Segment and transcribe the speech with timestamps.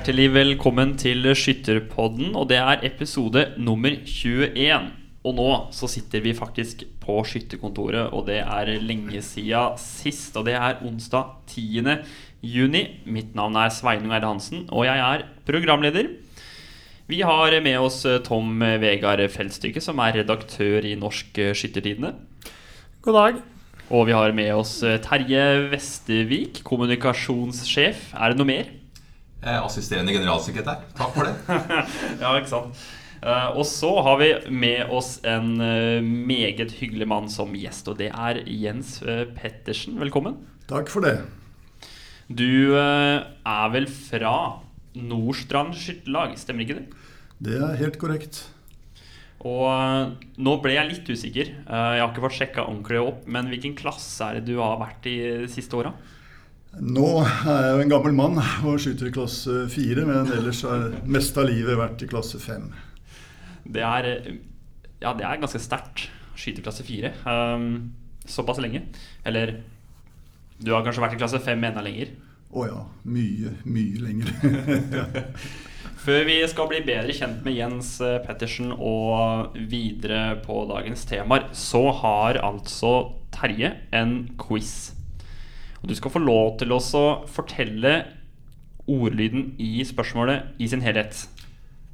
[0.00, 4.86] Hjertelig velkommen til Skytterpodden, og det er episode nummer 21.
[5.28, 10.38] Og nå så sitter vi faktisk på skytterkontoret, og det er lenge siden sist.
[10.40, 11.84] Og det er onsdag 10.
[12.40, 12.82] juni.
[13.12, 16.08] Mitt navn er Sveinung Eide Hansen, og jeg er programleder.
[17.04, 22.16] Vi har med oss Tom Vegard Feldstykke, som er redaktør i Norsk Skyttertidene.
[23.04, 23.44] God dag.
[23.92, 28.14] Og vi har med oss Terje Vestervik, kommunikasjonssjef.
[28.16, 28.76] Er det noe mer?
[29.40, 30.82] Eh, Assisterende generalsekretær.
[30.98, 31.34] Takk for det.
[32.22, 32.80] Ja, ikke sant.
[33.20, 37.96] Eh, og så har vi med oss en eh, meget hyggelig mann som gjest, og
[38.00, 38.98] det er Jens
[39.38, 39.96] Pettersen.
[40.00, 40.36] Velkommen.
[40.68, 41.16] Takk for det.
[42.30, 44.60] Du er vel fra
[44.94, 47.02] Nordstrand skytterlag, stemmer ikke det?
[47.40, 48.44] Det er helt korrekt.
[49.40, 51.50] Og nå ble jeg litt usikker.
[51.64, 55.08] Jeg har ikke fått sjekka ordentlig opp, men hvilken klasse er det du har vært
[55.10, 55.94] i de siste åra?
[56.78, 60.92] Nå er jeg jo en gammel mann og skyter i klasse fire, men ellers har
[61.10, 62.70] mest av livet vært i klasse fem.
[63.64, 64.10] Det er
[65.00, 66.08] Ja, det er ganske sterkt.
[66.36, 67.12] Skyterklasse fire.
[67.24, 67.92] Um,
[68.24, 68.82] såpass lenge.
[69.24, 69.58] Eller
[70.60, 72.12] du har kanskje vært i klasse fem enda lenger.
[72.50, 74.30] Å ja, mye, mye lenger.
[76.04, 81.50] Før vi skal bli bedre kjent med Jens eh, Pettersen og videre på dagens temaer,
[81.52, 82.94] så har altså
[83.34, 84.99] Terje en quiz.
[85.80, 86.80] Og du skal få lov til å
[87.30, 87.94] fortelle
[88.90, 91.26] ordlyden i spørsmålet i sin helhet.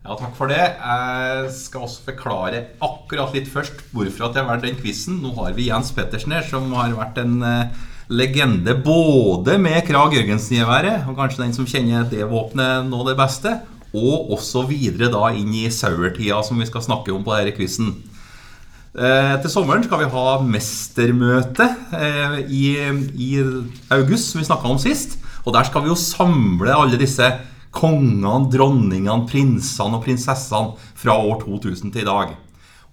[0.07, 0.63] Ja, takk for det.
[0.63, 5.19] Jeg skal også forklare akkurat litt først hvorfor at jeg har valgt den quizen.
[5.23, 7.73] Nå har vi Jens Pettersen her, som har vært en eh,
[8.15, 13.57] legende både med Krag Jørgensen-geværet, og kanskje den som kjenner det våpenet nå det beste,
[13.97, 17.97] og også videre da inn i sauertida, som vi skal snakke om på denne quizen.
[18.97, 22.63] Eh, til sommeren skal vi ha mestermøte eh, i,
[23.21, 23.31] i
[23.93, 25.19] august, som vi snakka om sist.
[25.45, 27.29] Og der skal vi jo samle alle disse
[27.77, 32.33] kongene, dronningene, prinsene og prinsessene fra år 2000 til i dag.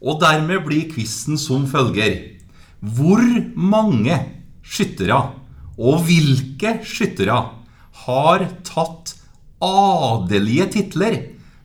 [0.03, 2.20] Og dermed blir quizen som følger.
[2.84, 3.24] Hvor
[3.56, 4.20] mange
[4.59, 5.22] skyttere,
[5.80, 7.40] og hvilke skyttere,
[8.03, 9.16] har tatt
[9.64, 11.18] adelige titler?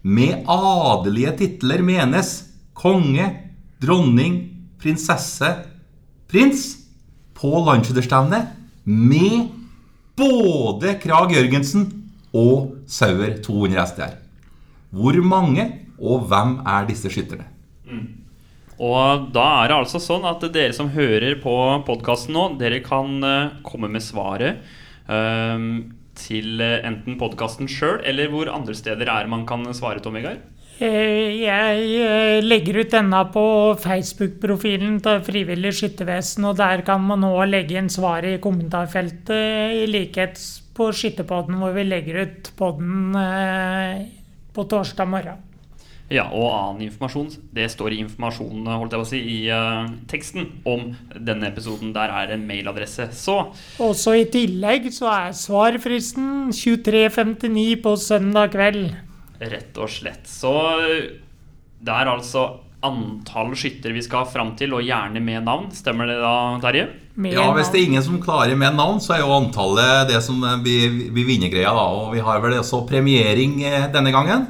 [0.07, 2.37] Med adelige titler menes
[2.79, 3.48] konge,
[3.83, 4.41] dronning,
[4.83, 5.51] prinsesse,
[6.31, 6.65] prins
[7.39, 8.43] på landsskytterstevne
[8.89, 9.49] med
[10.19, 11.87] både Krag Jørgensen
[12.37, 14.17] og Sauer 200 hester.
[14.91, 15.67] Hvor mange,
[15.99, 17.47] og hvem er disse skytterne?
[18.79, 21.55] Og da er det altså sånn at dere som hører på
[21.87, 24.61] podkasten nå, dere kan eh, komme med svaret
[25.11, 30.15] um, til eh, enten podkasten sjøl, eller hvor andre steder er man kan svare, Tom
[30.19, 30.45] Vegard?
[30.79, 33.43] Eh, Jeg eh, legger ut denne på
[33.83, 39.89] Facebook-profilen til Frivillig skyttervesen, og der kan man nå legge inn svaret i kommentarfeltet, i
[39.91, 40.39] likhet
[40.79, 44.07] på Skytterpodden, hvor vi legger ut podden eh,
[44.55, 45.45] på torsdag morgen.
[46.09, 47.27] Ja, og annen informasjon.
[47.53, 51.91] Det står i informasjonen, holdt jeg å si, i uh, teksten om denne episoden.
[51.93, 53.11] Der er en mailadresse.
[53.13, 53.37] Så
[53.85, 58.89] Også i tillegg så er svarfristen 23.59 på søndag kveld.
[59.39, 60.27] Rett og slett.
[60.27, 60.53] Så
[61.79, 62.49] det er altså
[62.85, 65.71] antall skytter vi skal fram til, og gjerne med navn.
[65.75, 66.87] Stemmer det da, Terje?
[67.19, 70.21] Med Ja, Hvis det er ingen som klarer med navn, så er jo antallet det
[70.23, 71.73] som blir, vinner vinnergreia.
[71.75, 74.47] da Og vi har vel også premiering eh, denne gangen.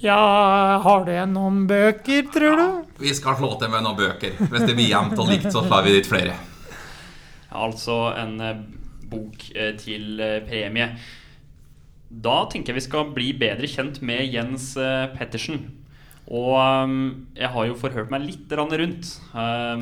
[0.00, 2.66] Ja, har du igjen noen bøker, tror du?
[3.02, 4.36] Vi skal slå til med noen bøker.
[4.38, 6.36] Hvis det blir jevnt og likt, så slår vi litt flere.
[7.58, 8.60] Altså en eh,
[9.10, 10.92] bok eh, til eh, premie.
[12.08, 15.60] Da tenker jeg vi skal bli bedre kjent med Jens eh, Pettersen.
[16.28, 19.12] Og um, jeg har jo forhørt meg litt rundt.
[19.32, 19.76] Bl.a.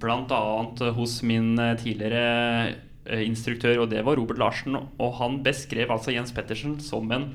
[0.00, 2.76] blant annet hos min eh, tidligere
[3.08, 4.76] eh, instruktør, og det var Robert Larsen.
[4.76, 7.30] Og han beskrev altså Jens Pettersen som en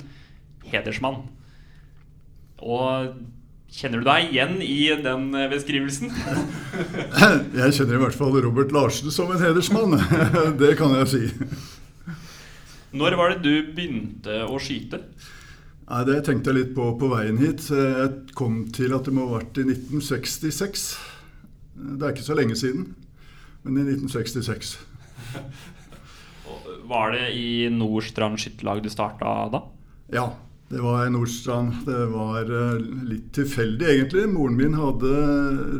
[0.69, 1.25] hedersmann.
[2.62, 3.18] Og
[3.74, 6.13] kjenner du deg igjen i den beskrivelsen?
[7.58, 9.98] Jeg kjenner i hvert fall Robert Larsen som en hedersmann.
[10.62, 11.25] Det kan jeg si.
[12.96, 15.02] Når var det du begynte å skyte?
[15.86, 17.68] Nei, Det tenkte jeg litt på på veien hit.
[17.70, 20.86] Jeg kom til at det må ha vært i 1966.
[21.76, 22.88] Det er ikke så lenge siden,
[23.66, 24.78] men i 1966.
[26.92, 29.62] Var det i Nordstrand skytterlag du starta da?
[30.14, 30.28] Ja,
[30.70, 31.82] det var i Nordstrand.
[31.86, 34.26] Det var eh, litt tilfeldig, egentlig.
[34.30, 35.12] Moren min hadde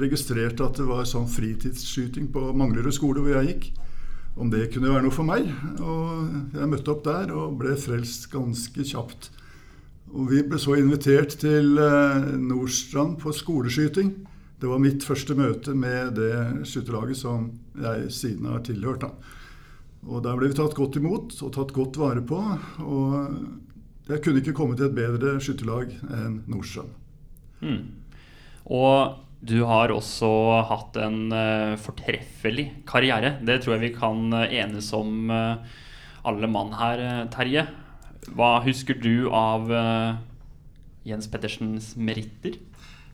[0.02, 3.70] registrert at det var sånn fritidsskyting på Manglerud skole hvor jeg gikk.
[4.36, 5.48] Om det kunne være noe for meg.
[5.80, 9.30] Og jeg møtte opp der og ble frelst ganske kjapt.
[10.16, 14.12] Og vi ble så invitert til eh, Nordstrand på skoleskyting.
[14.60, 17.50] Det var mitt første møte med det skytterlaget som
[17.82, 19.04] jeg siden har tilhørt.
[19.04, 19.12] Da.
[20.06, 22.40] Og der ble vi tatt godt imot og tatt godt vare på.
[22.86, 26.92] Og jeg kunne ikke kommet til et bedre skytterlag enn Nordstrand.
[27.64, 27.82] Mm.
[28.76, 30.30] Og du har også
[30.70, 33.36] hatt en uh, fortreffelig karriere.
[33.46, 35.62] Det tror jeg vi kan enes om, uh,
[36.26, 37.04] alle mann her,
[37.34, 37.68] Terje.
[38.34, 40.16] Hva husker du av uh,
[41.06, 42.58] Jens Pettersens meritter?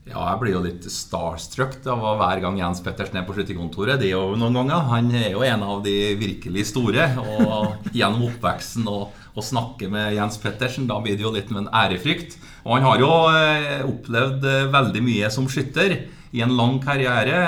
[0.08, 4.00] Ja, jeg blir jo litt starstruck av hver gang Jens Pettersen er på skytterkontoret.
[4.02, 4.88] Det er jo noen ganger.
[4.90, 7.06] Han er jo en av de virkelig store.
[7.22, 11.66] Og gjennom oppveksten og, og snakke med Jens Pettersen, da blir det jo litt med
[11.66, 12.36] en ærefrykt.
[12.66, 15.98] Og han har jo eh, opplevd eh, veldig mye som skytter
[16.36, 17.42] i en lang karriere.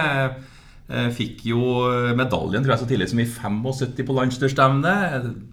[0.87, 1.83] Eh, fikk jo
[2.15, 4.93] medaljen tror jeg, så tidlig som i 75 på landslagsstevne.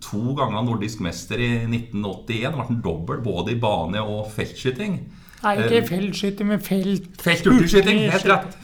[0.07, 2.53] To ganger nordisk mester i 1981.
[2.55, 5.01] Ble en dobbel både i bane- og feltskyting.
[5.41, 7.07] Nei, ikke feltskyting, men felt...
[7.25, 8.59] Felthurtigskyting, helt rett.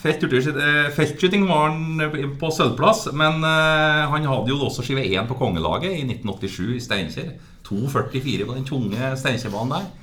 [0.93, 6.03] Feltskyting var han på sølvplass, men han hadde jo også skive 1 på kongelaget i
[6.05, 7.31] 1987 i Steinkjer.
[7.67, 9.95] 2,44 på den tunge Steinkjerbanen der.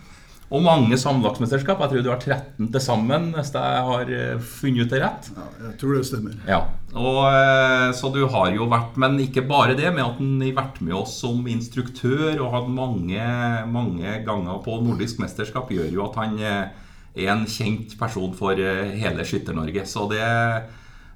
[0.54, 1.80] Og mange sammenlagtmesterskap.
[1.82, 4.12] Jeg tror du har 13 til sammen, hvis jeg har
[4.46, 5.30] funnet ut det rett.
[5.34, 6.36] Ja, jeg tror det stemmer.
[6.46, 6.60] Ja,
[6.94, 10.78] og, Så du har jo vært Men ikke bare det, med at han har vært
[10.82, 13.26] med oss som instruktør og hatt mange,
[13.72, 19.26] mange ganger på nordisk mesterskap, gjør jo at han er en kjent person for hele
[19.26, 19.88] Skytter-Norge.
[19.90, 20.22] Så det,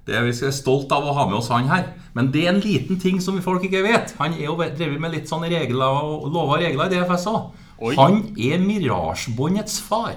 [0.07, 1.89] det er vi stolt av å ha med oss han her.
[2.15, 4.15] Men det er en liten ting som folk ikke vet.
[4.21, 7.49] Han er jo drevet med litt sånne regler og lover og regler i DFS òg.
[7.99, 10.15] Han er Mirasjebåndets far.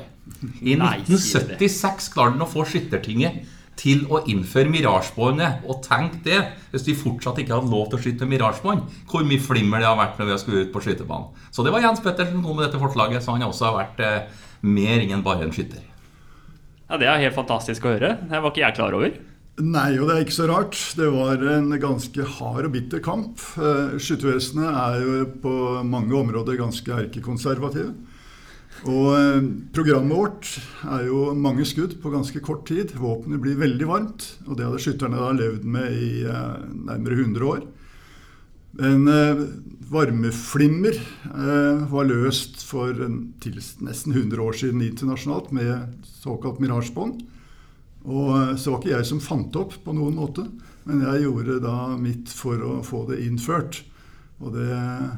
[0.62, 3.42] I Nei, 1976 klarte han å få Skyttertinget
[3.80, 5.66] til å innføre Mirasjebåndet.
[5.66, 6.38] Og tenk det,
[6.72, 8.44] hvis vi fortsatt ikke hadde lov til å skyte med
[9.10, 11.30] hvor mye flimmer det har vært når vi har skulle ut på skytebanen.
[11.50, 14.44] Så det var Jens Pettersen kom med dette forslaget, så han har også vært eh,
[14.62, 15.82] mer enn bare en skytter.
[16.90, 18.16] Ja, Det er helt fantastisk å høre.
[18.28, 19.18] Det var ikke jeg klar over.
[19.60, 20.76] Nei, og det er ikke så rart.
[20.96, 23.40] Det var en ganske hard og bitter kamp.
[23.60, 25.54] Eh, Skyttervesenet er jo på
[25.84, 27.90] mange områder ganske erkekonservative.
[28.88, 30.52] Og eh, programmet vårt
[30.88, 32.94] er jo mange skudd på ganske kort tid.
[32.96, 36.56] Våpenet blir veldig varmt, og det hadde skytterne da levd med i eh,
[36.88, 37.66] nærmere 100 år.
[38.86, 39.02] En
[39.90, 40.94] varmeflimmer
[41.90, 47.18] var løst for nesten 100 år siden internasjonalt med såkalt mirasjebånd.
[48.08, 50.46] Og eh, så var ikke jeg som fant opp på noen måte,
[50.88, 53.82] men jeg gjorde da mitt for å få det innført.
[54.40, 55.08] Og det eh,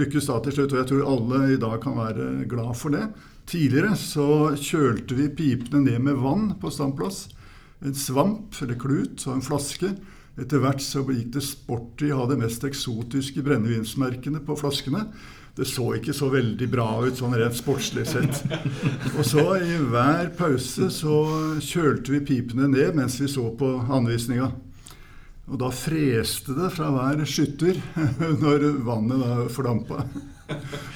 [0.00, 3.06] lykkes da til slutt, og jeg tror alle i dag kan være glad for det.
[3.48, 4.28] Tidligere så
[4.60, 7.28] kjølte vi pipene ned med vann på standplass.
[7.80, 9.94] En svamp eller klut og en flaske.
[10.38, 15.06] Etter hvert så gikk det sport i å ha de mest eksotiske brennevinsmerkene på flaskene.
[15.58, 18.44] Det så ikke så veldig bra ut sånn rent sportslig sett.
[19.18, 21.18] Og så i hver pause så
[21.58, 24.52] kjølte vi pipene ned mens vi så på anvisninga.
[25.48, 27.80] Og da freste det fra hver skytter
[28.44, 30.04] når vannet da fordampa.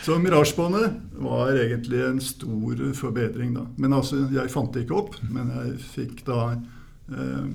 [0.05, 0.95] Så Mirasjebåndet
[1.27, 3.67] var egentlig en stor forbedring da.
[3.83, 7.51] Men altså, jeg fant det ikke opp, men jeg fikk da eh,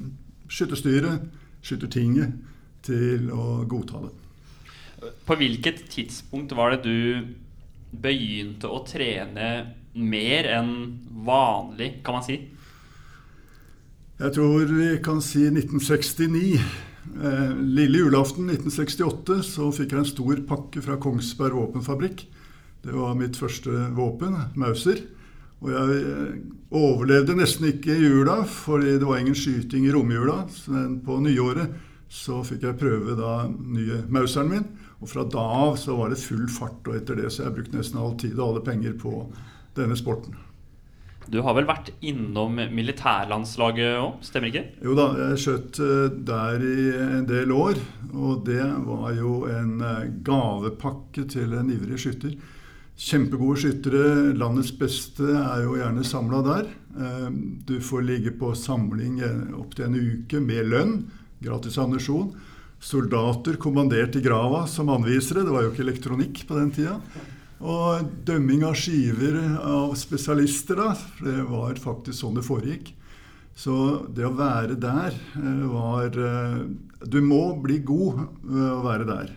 [0.51, 1.23] skytterstyret,
[1.63, 2.35] skyttertinget,
[2.87, 4.13] til å godta det.
[4.97, 7.27] På hvilket tidspunkt var det du
[7.91, 9.49] begynte å trene
[9.97, 10.71] mer enn
[11.25, 12.37] vanlig, kan man si?
[14.17, 16.57] Jeg tror vi kan si 1969.
[17.17, 22.25] Eh, lille julaften 1968 så fikk jeg en stor pakke fra Kongsberg våpenfabrikk.
[22.81, 25.03] Det var mitt første våpen, Mauser.
[25.61, 26.33] Og jeg eh,
[26.77, 30.43] overlevde nesten ikke jula, fordi det var ingen skyting i romjula.
[30.73, 31.77] Men på nyåret
[32.09, 34.67] så fikk jeg prøve da nye Mauseren min.
[34.97, 37.77] Og fra da av så var det full fart, og etter det så jeg brukte
[37.77, 39.13] nesten all tid og alle penger på
[39.77, 40.35] denne sporten.
[41.27, 44.63] Du har vel vært innom militærlandslaget òg, stemmer ikke?
[44.85, 47.81] Jo da, jeg skjøt eh, der i en del år.
[48.15, 52.37] Og det var jo en eh, gavepakke til en ivrig skytter.
[52.97, 54.05] Kjempegode skyttere,
[54.39, 56.71] landets beste, er jo gjerne samla der.
[56.95, 57.27] Eh,
[57.67, 59.19] Du får ligge på samling
[59.59, 60.95] opptil en uke med lønn,
[61.43, 62.31] gratis ammunisjon.
[62.79, 65.45] Soldater kommandert i grava som anvisere.
[65.45, 66.99] Det var jo ikke elektronikk på den tida.
[67.57, 70.93] Og dømming av skiver av spesialister, da.
[71.23, 72.93] Det var faktisk sånn det foregikk.
[73.57, 73.73] Så
[74.13, 76.59] det å være der eh, var eh,
[77.09, 79.31] Du må bli god ved å være der.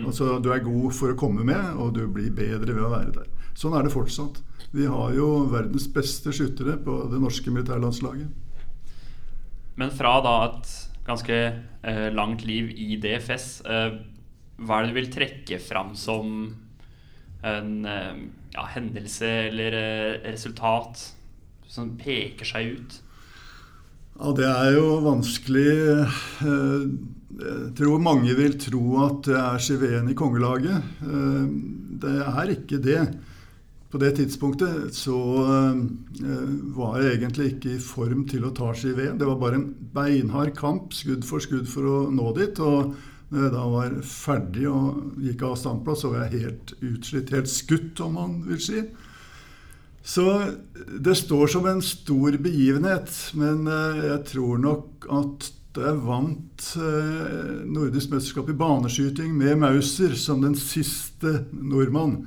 [0.00, 3.14] Altså, du er god for å komme med, og du blir bedre ved å være
[3.20, 3.30] der.
[3.58, 4.40] Sånn er det fortsatt.
[4.74, 8.30] Vi har jo verdens beste skyttere på det norske militærlandslaget.
[9.78, 10.72] Men fra da et
[11.06, 11.36] ganske
[11.82, 13.94] eh, langt liv i DFS, eh,
[14.60, 16.34] hva er det du vil trekke fram som
[17.46, 18.18] en eh,
[18.54, 21.06] ja, hendelse eller eh, resultat
[21.70, 22.98] som peker seg ut?
[24.20, 25.70] Ja, det er jo vanskelig
[26.04, 26.18] eh,
[27.40, 30.90] Jeg tror mange vil tro at det er Chivén i kongelaget.
[31.00, 31.46] Eh,
[32.00, 33.00] Det er ikke det.
[33.90, 35.78] På det tidspunktet så uh,
[36.76, 39.16] var jeg egentlig ikke i form til å ta ski ved.
[39.18, 42.62] Det var bare en beinhard kamp, skudd for skudd, for å nå dit.
[42.62, 42.94] Og
[43.30, 47.34] når jeg da var ferdig og gikk av standplass, så var jeg helt utslitt.
[47.34, 48.84] Helt skutt, om man vil si.
[50.06, 50.26] Så
[50.78, 56.70] det står som en stor begivenhet, men jeg tror nok at jeg vant
[57.68, 62.22] nordisk mesterskap i baneskyting med Mauser som den siste nordmann.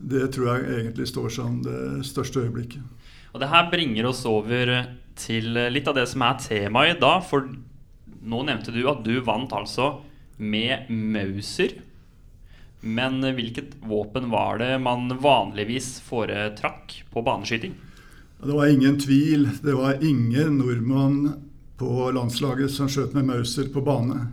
[0.00, 2.80] Det tror jeg egentlig står som det største øyeblikket.
[3.30, 4.72] Og det her bringer oss over
[5.20, 7.20] til litt av det som er temaet i dag.
[7.28, 7.46] For
[8.20, 9.92] nå nevnte du at du vant altså
[10.40, 11.76] med Mauser.
[12.80, 17.76] Men hvilket våpen var det man vanligvis foretrakk på baneskyting?
[18.40, 19.48] Det var ingen tvil.
[19.62, 21.34] Det var ingen nordmann
[21.80, 24.30] på landslaget som skjøt med Mauser på bane.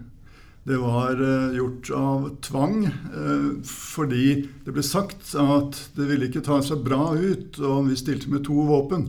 [0.68, 6.44] Det var uh, gjort av tvang, uh, fordi det ble sagt at det ville ikke
[6.44, 9.06] ta seg bra ut om vi stilte med to våpen.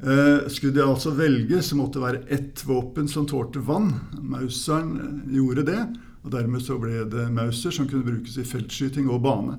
[0.00, 3.92] Uh, skulle de altså velge, så måtte det være ett våpen som tålte vann.
[4.16, 5.84] Mauseren gjorde det,
[6.24, 9.58] og dermed så ble det Mauser som kunne brukes i feltskyting og bane.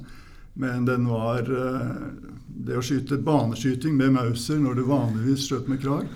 [0.58, 1.46] Men den var
[2.60, 6.10] Det å skyte baneskyting med Mauser når du vanligvis skjøt med krag,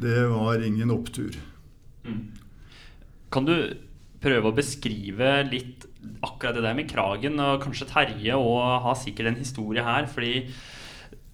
[0.00, 1.34] det var ingen opptur.
[2.06, 2.22] Mm.
[3.34, 3.56] Kan du
[4.20, 5.86] prøve å beskrive litt
[6.24, 7.40] akkurat det der med kragen.
[7.40, 10.08] Og kanskje Terje og har sikkert en historie her.
[10.10, 10.46] Fordi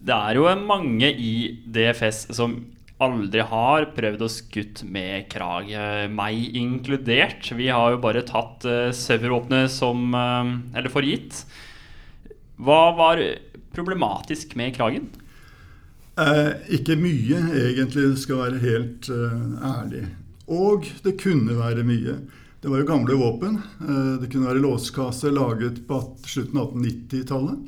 [0.06, 1.34] det er jo mange i
[1.66, 2.58] DFS som
[3.02, 5.68] aldri har prøvd å skutt med krag.
[6.12, 7.50] Meg inkludert.
[7.58, 11.44] Vi har jo bare tatt uh, servervåpenet som uh, Eller for gitt.
[12.56, 13.20] Hva var
[13.76, 15.10] problematisk med kragen?
[16.16, 20.06] Eh, ikke mye, egentlig, skal være helt uh, ærlig.
[20.48, 22.14] Og det kunne være mye.
[22.66, 23.58] Det var jo gamle våpen.
[23.88, 27.58] Eh, det kunne være låskasse laget på slutten av 1890-tallet.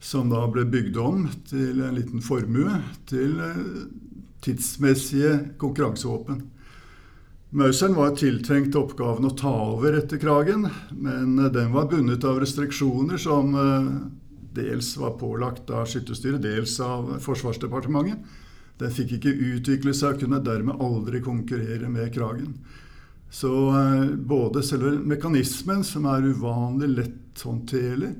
[0.00, 2.78] Som da ble bygd om til en liten formue
[3.10, 3.58] til eh,
[4.46, 6.38] tidsmessige konkurransevåpen.
[7.60, 10.64] Mauseren var tiltenkt oppgaven å ta over etter kragen,
[10.96, 13.52] men eh, den var bundet av restriksjoner som
[14.56, 18.24] dels var pålagt av skytterstyret, dels av Forsvarsdepartementet.
[18.80, 22.56] Den fikk ikke utvikle seg og kunne dermed aldri konkurrere med kragen.
[23.30, 28.14] Så eh, både selve mekanismen, som er uvanlig lett håndterlig,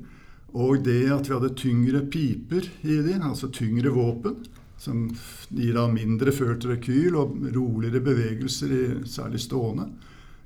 [0.57, 4.39] og det at vi hadde tyngre piper i de, altså tyngre våpen,
[4.77, 5.07] som
[5.49, 9.89] gir da mindre følt rekyl og roligere bevegelser, i, særlig stående,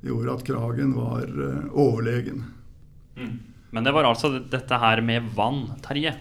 [0.02, 2.46] gjorde at kragen var uh, overlegen.
[3.20, 3.36] Mm.
[3.72, 6.16] Men det var altså dette her med vann, Terje?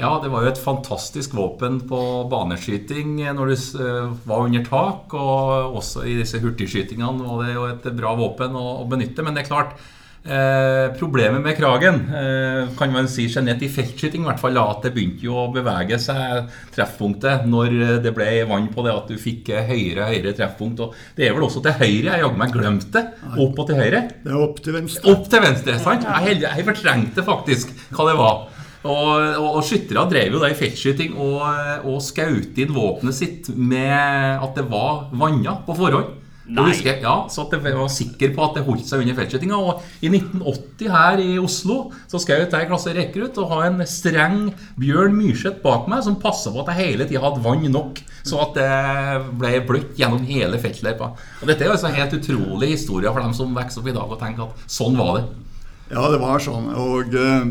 [0.00, 2.00] Ja, det var jo et fantastisk våpen på
[2.32, 5.12] baneskyting når du eh, var under tak.
[5.12, 9.20] Og også i disse hurtigskytingene var det jo et bra våpen å, benytte.
[9.26, 9.74] Men det er klart,
[10.24, 14.86] eh, problemet med kragen eh, kan man si generelt i feltskyting, i hvert fall at
[14.86, 17.76] det begynte jo å bevege seg treffpunktet når
[18.06, 20.80] det ble vann på det at du fikk høyere og høyere treffpunkt.
[20.86, 22.14] Og det er vel også til høyre.
[22.14, 23.04] Jeg jaggu meg glemt det.
[23.34, 24.06] Opp og til høyre.
[24.24, 25.04] Det er opp til venstre.
[25.12, 26.08] Opp til venstre, sant?
[26.24, 28.40] Jeg, jeg fortrengte faktisk hva det var.
[28.80, 31.42] Og, og, og skyttere drev jo da i feltskyting og,
[31.84, 36.16] og skjøt inn våpenet sitt med at det var vanna på forhånd.
[36.50, 39.58] Husker, ja, Så at det var sikker på at det holdt seg under feltskytinga.
[39.58, 41.76] Og i 1980 her i Oslo
[42.10, 44.40] så skjøt jeg klasse rekrutt og ha en streng
[44.80, 48.40] Bjørn Myrseth bak meg som passa på at jeg hele tida hadde vann nok, så
[48.42, 51.12] at det ble bløtt gjennom hele feltløypa.
[51.40, 54.16] Og Dette er jo altså helt utrolig historie for dem som vokser opp i dag
[54.16, 55.28] og tenker at sånn var det.
[55.90, 56.68] Ja, det var sånn.
[56.78, 57.46] Og eh,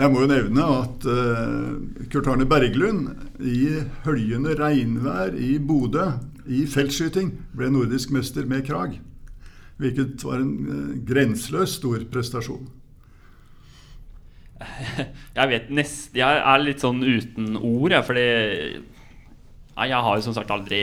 [0.00, 3.10] jeg må jo nevne at eh, Kurt Arne Berglund
[3.44, 6.06] i høljende regnvær i Bodø,
[6.48, 8.94] i feltskyting, ble nordisk mester med krag.
[9.76, 12.64] Hvilket var en eh, grenseløs stor prestasjon.
[15.36, 18.28] Jeg vet nest, Jeg er litt sånn uten ord, jeg, fordi
[19.76, 20.78] jeg har jo som sagt aldri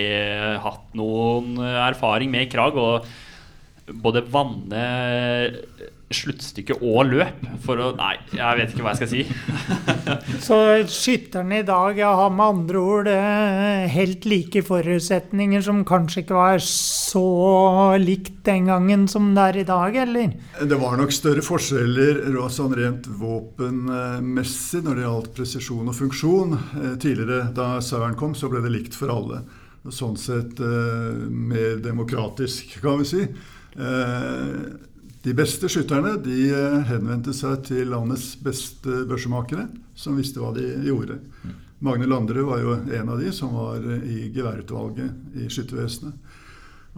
[0.62, 2.78] hatt noen erfaring med krag.
[2.78, 3.08] Og
[4.06, 4.84] både vanne
[6.18, 9.24] sluttstykke og løp for å Nei, jeg vet ikke hva jeg skal si.
[10.48, 10.58] så
[10.90, 16.64] skytterne i dag har med andre ord eh, helt like forutsetninger som kanskje ikke var
[16.64, 17.26] så
[18.02, 20.34] likt den gangen som det er i dag, eller?
[20.60, 26.56] Det var nok større forskjeller sånn rent våpenmessig når det gjaldt presisjon og funksjon.
[26.56, 29.44] Eh, tidligere, da saueren kom, så ble det likt for alle.
[29.92, 33.28] Sånn sett eh, mer demokratisk, kan vi si.
[35.24, 40.66] De beste skytterne de eh, henvendte seg til landets beste børsemakere, som visste hva de
[40.84, 41.22] gjorde.
[41.84, 46.20] Magne Landerud var jo en av de som var eh, i geværutvalget i skyttervesenet.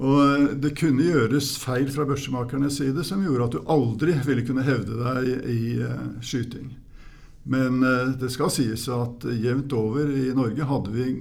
[0.02, 4.48] Og eh, det kunne gjøres feil fra børsemakernes side som gjorde at du aldri ville
[4.48, 5.62] kunne hevde deg i,
[6.26, 6.74] skyting.
[7.46, 7.78] Men
[8.18, 11.12] det skal sies at jevnt over i Norge hadde vi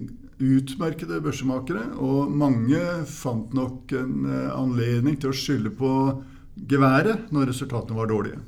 [0.40, 2.80] utmerkede børsemakere, og mange
[3.12, 5.90] fant nok en anledning til å skylde på
[6.54, 8.42] geværet når resultatene var dårlige.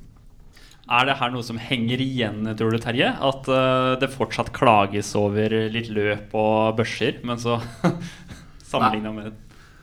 [0.86, 3.08] Er det her noe som henger igjen, tror du, Terje?
[3.10, 7.58] At uh, det fortsatt klages over litt løp og børser, men så
[8.70, 9.34] sammenligna med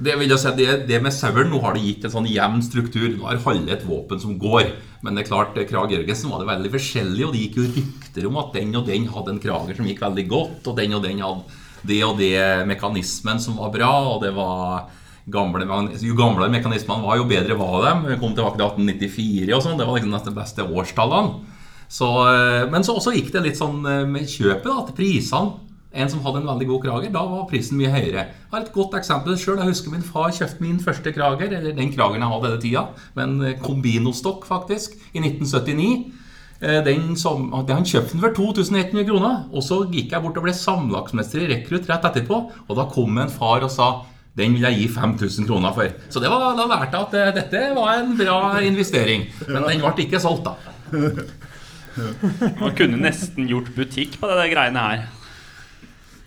[0.03, 2.63] det vil jeg si, det, det med sauen, nå har det gitt en sånn jevn
[2.65, 3.11] struktur.
[3.13, 4.71] Nå har halve et våpen som går.
[5.05, 8.27] Men det er klart, Krag Jørgensen var det veldig forskjellig, og det gikk jo rykter
[8.27, 11.05] om at den og den hadde en krager som gikk veldig godt, og den og
[11.05, 12.33] den hadde det og det
[12.67, 14.89] mekanismen som var bra, og det var
[15.31, 15.65] gamle,
[16.01, 18.13] Jo gamlere mekanismene var, jo bedre var de.
[18.13, 19.77] Vi kom tilbake til 1894 og sånn.
[19.79, 21.51] Det var liksom de beste årstallene.
[21.93, 25.59] Så, eh, men så gikk det litt sånn eh, med kjøpet, da, til prisene.
[25.93, 28.23] En som hadde en veldig god krager, da var prisen mye høyere.
[28.25, 29.61] Jeg har et godt eksempel selv.
[29.61, 32.83] Jeg husker min far kjøpte min første krager, eller den krageren jeg hadde denne tida,
[33.13, 36.19] med en eh, kombinostokk, faktisk, i 1979.
[36.63, 39.41] Den som, han kjøpte den for 2100 kroner.
[39.51, 42.37] Og så gikk jeg bort og ble samlagsmester i rekrutt rett etterpå.
[42.69, 43.89] Og da kom en far og sa
[44.37, 45.89] den vil jeg gi 5000 kroner for.
[46.09, 49.27] Så det var, da lærte jeg at eh, dette var en bra investering.
[49.45, 50.55] Men den ble ikke solgt, da.
[52.61, 55.03] Man kunne nesten gjort butikk på det greiene her.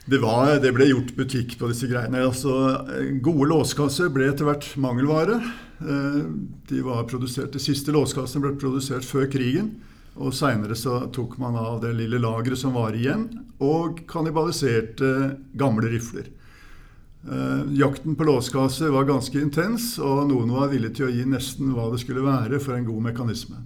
[0.06, 2.22] Det, var, det, ble gjort butikk på disse greiene.
[2.28, 2.52] Altså,
[3.26, 5.40] gode låskasser ble etter hvert mangelvare.
[5.82, 6.22] Eh,
[6.70, 9.74] de var produsert, De siste låskassene ble produsert før krigen.
[10.16, 10.78] Og Seinere
[11.12, 13.26] tok man av det lille lageret som var igjen,
[13.60, 15.10] og kannibaliserte
[15.58, 16.30] gamle rifler.
[17.26, 21.72] Uh, jakten på låskasse var ganske intens, og noen var villige til å gi nesten
[21.74, 23.64] hva det skulle være for en god mekanisme.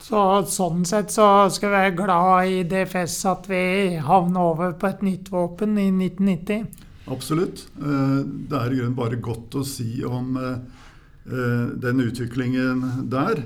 [0.00, 3.64] Så Sånn sett så skal vi være glad i DFS at vi
[4.06, 6.68] havna over på et nytt våpen i 1990.
[7.10, 7.64] Absolutt.
[7.82, 10.62] Uh, det er i grunnen bare godt å si om uh,
[11.74, 13.42] den utviklingen der.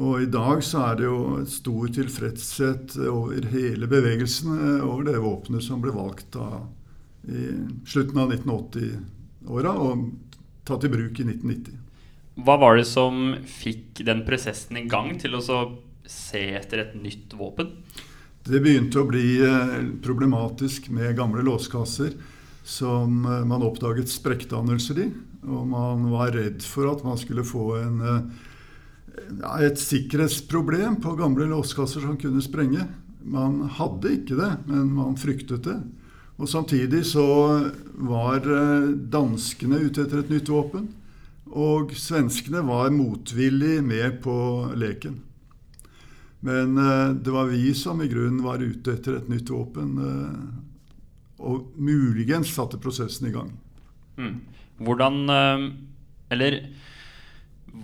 [0.00, 5.64] Og i dag så er det jo stor tilfredshet over hele bevegelsen over det våpenet
[5.64, 6.66] som ble valgt av
[7.26, 7.48] i
[7.88, 10.06] slutten av 1980-åra og
[10.66, 11.82] tatt i bruk i 1990.
[12.46, 15.42] Hva var det som fikk den prosessen i gang til å
[16.06, 17.72] se etter et nytt våpen?
[18.46, 22.12] Det begynte å bli eh, problematisk med gamle låskasser
[22.66, 25.06] som eh, man oppdaget sprekkdannelser i.
[25.46, 31.48] Og man var redd for at man skulle få en, eh, et sikkerhetsproblem på gamle
[31.50, 32.86] låskasser som kunne sprenge.
[33.26, 35.80] Man hadde ikke det, men man fryktet det.
[36.36, 37.26] Og Samtidig så
[37.96, 40.90] var eh, danskene ute etter et nytt våpen.
[41.56, 44.36] Og svenskene var motvillig med på
[44.76, 45.22] leken.
[46.44, 49.96] Men eh, det var vi som i grunnen var ute etter et nytt våpen.
[49.96, 53.50] Eh, og muligens satte prosessen i gang.
[54.16, 54.36] Mm.
[54.80, 55.16] Hvordan
[56.32, 56.54] Eller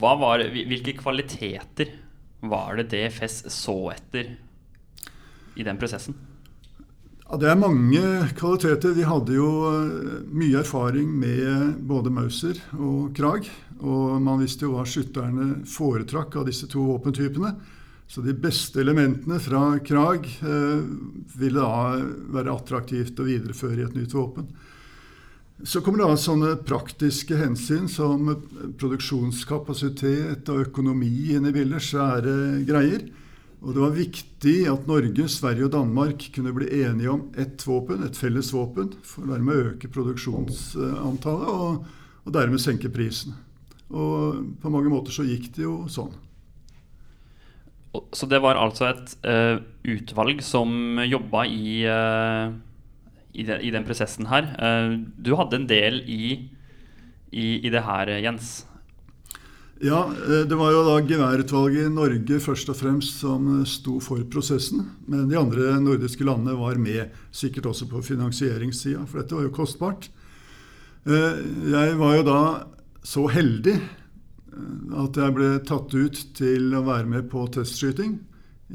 [0.01, 1.93] var, hvilke kvaliteter
[2.41, 4.35] var det DFS så etter
[5.57, 6.17] i den prosessen?
[7.29, 8.01] Ja, Det er mange
[8.37, 8.95] kvaliteter.
[8.97, 13.49] Vi hadde jo eh, mye erfaring med både Mauser og Krag.
[13.83, 17.55] Og man visste jo hva skytterne foretrakk av disse to våpentypene.
[18.13, 20.83] Så de beste elementene fra Krag eh,
[21.39, 22.03] ville da
[22.35, 24.51] være attraktivt å videreføre i et nytt våpen.
[25.63, 28.27] Så kommer det da sånne praktiske hensyn som
[28.81, 31.87] produksjonskapasitet og økonomi inn i bildet.
[31.87, 33.07] Svære greier.
[33.63, 38.03] Og det var viktig at Norge, Sverige og Danmark kunne bli enige om ett våpen,
[38.03, 41.85] et felles våpen, for dermed å øke produksjonsantallet og,
[42.27, 43.37] og dermed senke prisen.
[43.93, 46.11] Og på mange måter så gikk det jo sånn.
[48.17, 52.51] Så det var altså et uh, utvalg som jobba i, uh,
[53.37, 54.49] i, de, i, den prosessen her.
[54.57, 56.23] Uh, du hadde en del i,
[57.31, 58.63] i, i det her, Jens.
[59.83, 63.97] Ja, eh, det var jo da geværutvalget i Norge først og fremst som eh, sto
[63.99, 64.85] for prosessen.
[65.11, 69.57] Men de andre nordiske landene var med, sikkert også på finansieringssida, for dette var jo
[69.57, 70.07] kostbart.
[71.03, 71.41] Eh,
[71.73, 72.43] jeg var jo da
[73.03, 73.75] så heldig
[75.03, 78.21] at jeg ble tatt ut til å være med på testskyting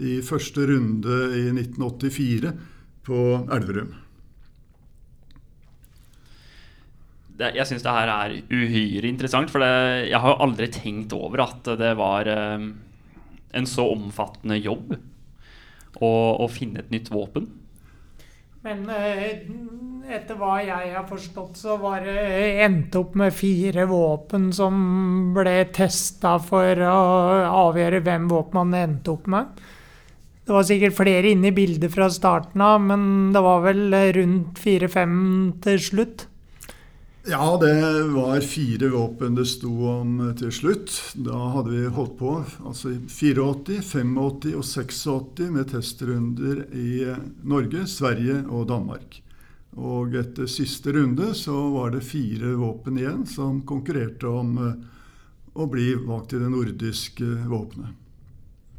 [0.03, 2.51] i første runde i 1984
[3.07, 3.21] på
[3.53, 3.93] Elverum.
[7.37, 9.51] Det, jeg syns det her er uhyre interessant.
[9.53, 12.67] For det, jeg har jo aldri tenkt over at det var eh,
[13.57, 14.97] en så omfattende jobb
[16.01, 17.47] å, å, finne et nytt våpen.
[18.65, 19.45] Men eh,
[20.17, 22.19] etter hva jeg har forstått, så var det
[22.65, 26.99] endt opp med fire våpen som ble testa for å
[27.69, 29.65] avgjøre hvem våpen man endte opp med.
[30.47, 34.59] Det var sikkert flere inne i bildet fra starten av, men det var vel rundt
[34.63, 35.17] fire-fem
[35.63, 36.27] til slutt.
[37.29, 40.93] Ja, det var fire våpen det sto om til slutt.
[41.19, 42.29] Da hadde vi holdt på
[42.63, 44.13] altså 84, 85
[44.55, 47.01] og 86 med testrunder i
[47.43, 49.17] Norge, Sverige og Danmark.
[49.75, 54.79] Og etter siste runde så var det fire våpen igjen som konkurrerte om eh,
[55.51, 57.91] å bli valgt til det nordiske våpenet.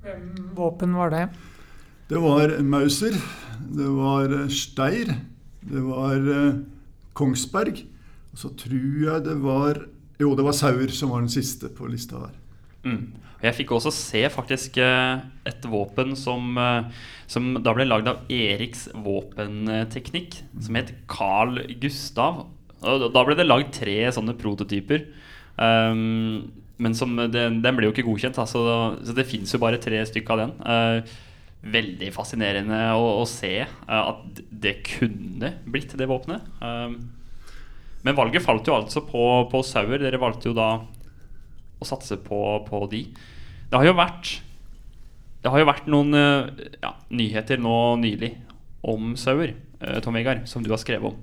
[0.06, 0.24] Hvem
[0.56, 1.22] våpen var det?
[2.08, 3.20] Det var Mauser,
[3.76, 5.12] det var Steir,
[5.68, 6.60] det var eh,
[7.12, 7.84] Kongsberg.
[8.38, 9.80] Så tror jeg det var
[10.18, 12.36] Jo, det var Saur som var den siste på lista der.
[12.86, 13.02] Mm.
[13.38, 16.88] Jeg fikk også se faktisk eh, et våpen som, eh,
[17.30, 22.48] som da ble lagd av Eriks våpenteknikk, som het Carl Gustav.
[22.82, 25.06] Da ble det lagd tre sånne prototyper.
[25.54, 26.50] Um,
[26.82, 30.02] men som, den, den ble jo ikke godkjent, da, så, det fins jo bare tre
[30.06, 30.52] stykker av den.
[30.62, 36.46] Uh, veldig fascinerende å, å se uh, at det kunne blitt det våpenet.
[36.62, 37.00] Um,
[38.06, 40.00] men valget falt jo altså på, på Sauer.
[40.02, 40.70] Dere valgte jo da
[41.78, 43.04] å satse på, på de.
[43.68, 44.38] Det har jo vært
[45.42, 48.32] Det har jo vært noen eh, ja, nyheter nå nylig
[48.88, 51.18] om Sauer, eh, Tom Vegard, som du har skrevet om.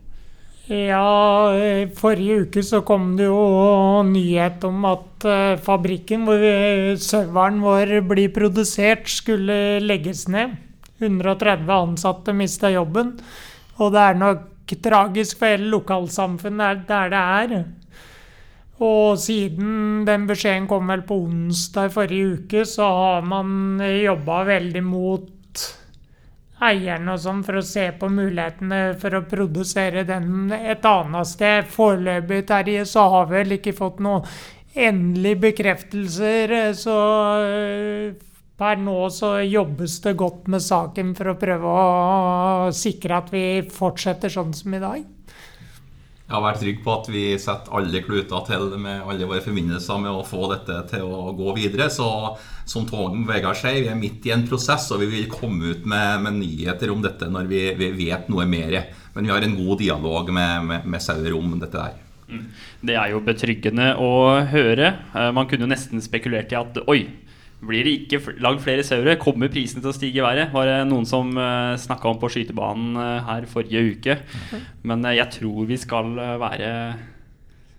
[0.65, 1.51] Ja,
[1.93, 5.27] forrige uke så kom det jo nyhet om at
[5.61, 6.41] fabrikken hvor
[6.97, 10.55] saueren vår blir produsert, skulle legges ned.
[10.97, 13.13] 130 ansatte mista jobben.
[13.77, 17.55] Og det er nok tragisk for hele lokalsamfunnet der det er.
[18.85, 24.41] Og siden den beskjeden kom vel på onsdag i forrige uke, så har man jobba
[24.49, 25.31] veldig mot
[26.65, 31.71] eierne og sånn for å se på mulighetene for å produsere den et annet sted.
[31.71, 34.27] Foreløpig, Terje, så har vi vel ikke fått noen
[34.75, 36.55] endelige bekreftelser.
[36.75, 36.95] Så
[38.59, 43.45] per nå så jobbes det godt med saken for å prøve å sikre at vi
[43.67, 45.03] fortsetter sånn som i dag.
[46.25, 49.99] Jeg har vært trygg på at vi setter alle kluter til med alle våre forbindelser
[50.01, 51.85] med å få dette til å gå videre.
[51.93, 52.07] Så
[52.65, 55.85] som Tågen Vegard sier, vi er midt i en prosess, og vi vil komme ut
[55.85, 58.79] med, med nyheter om dette når vi, vi, vet noe mer.
[59.13, 62.01] Men vi har en god dialog med, med, med Sauer om dette der.
[62.25, 62.47] Mm.
[62.89, 64.11] Det er jo betryggende å
[64.49, 64.95] høre.
[65.13, 67.03] Eh, man kunne jo nesten spekulert i at oi,
[67.67, 70.53] blir det ikke lagd flere sauere, kommer prisene til å stige i været.
[70.53, 74.17] Var det noen som uh, eh, snakka om på skytebanen uh, her forrige uke.
[74.87, 76.71] Men uh, jeg tror vi skal være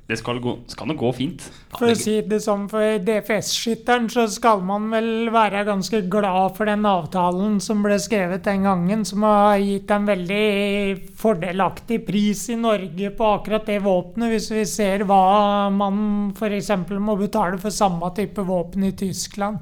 [0.07, 1.45] det skal, gå, skal nok gå fint.
[1.75, 6.71] For å si det sånn, for DFS-skytteren så skal man vel være ganske glad for
[6.71, 12.61] den avtalen som ble skrevet den gangen, som har gitt en veldig fordelaktig pris i
[12.61, 16.71] Norge på akkurat det våpenet, hvis vi ser hva man f.eks.
[17.03, 19.59] må betale for samme type våpen i Tyskland.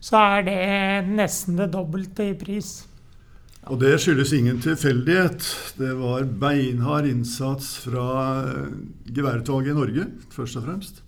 [0.00, 0.60] Så er det
[1.08, 2.89] nesten det dobbelte i pris.
[3.68, 5.44] Og det skyldes ingen tilfeldighet.
[5.76, 8.06] Det var beinhard innsats fra
[8.48, 8.70] eh,
[9.12, 11.02] geværutvalget i Norge, først og fremst.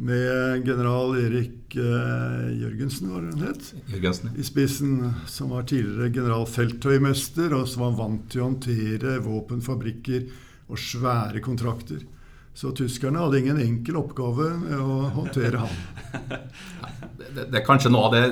[0.00, 4.32] Med general Erik eh, Jørgensen, var det han het, Jørgensen.
[4.40, 4.94] i spissen.
[5.28, 10.26] Som var tidligere generalfelttøymester, og som var vant til å håndtere våpenfabrikker
[10.72, 12.00] og svære kontrakter.
[12.56, 15.78] Så tyskerne hadde ingen enkel oppgave med å håndtere ham.
[17.20, 18.26] det, det, det er kanskje noe av det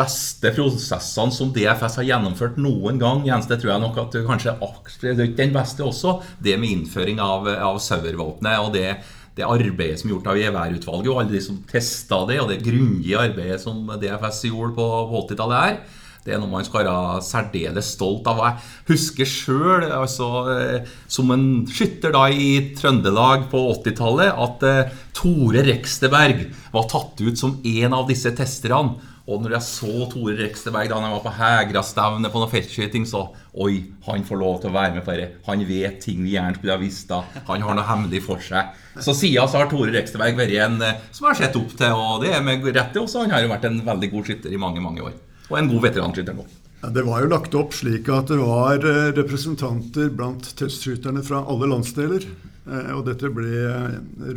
[0.00, 3.22] beste prosessene som DFS har gjennomført noen gang.
[3.28, 6.18] Jens, det tror jeg nok at kanskje er den beste også.
[6.42, 8.88] Det med innføring av, av Sauer-våpenet og det,
[9.36, 12.62] det, arbeidet som er gjort av geværutvalget, og alle de som testa det, og det
[12.64, 15.80] grundige arbeidet som DFS gjorde på, på 80-tallet her.
[16.20, 18.42] Det er noe man skal være særdeles stolt av.
[18.44, 24.98] Jeg husker sjøl, altså, eh, som en skytter da i Trøndelag på 80-tallet, at uh,
[25.16, 28.98] Tore Reksteberg var tatt ut som en av disse testerne.
[29.30, 33.28] Og når jeg så Tore Reksteberg da han var på Hegra-stevne på noe feltskyting, så
[33.62, 35.38] Oi, han får lov til å være med på dette.
[35.46, 37.08] Han vet ting vi gjerne skulle ha visst.
[37.10, 38.72] da Han har noe hemmelig for seg.
[38.98, 41.94] Så siden så har Tore Reksteberg vært en eh, som jeg har sett opp til,
[41.94, 43.24] og det er med rette også.
[43.24, 45.14] Han har jo vært en veldig god skytter i mange, mange år.
[45.50, 46.46] Og en god veteranskytter nå.
[46.80, 51.70] Det var jo lagt opp slik at det var eh, representanter blant testskytterne fra alle
[51.70, 52.26] landsdeler.
[52.66, 53.66] Eh, og dette ble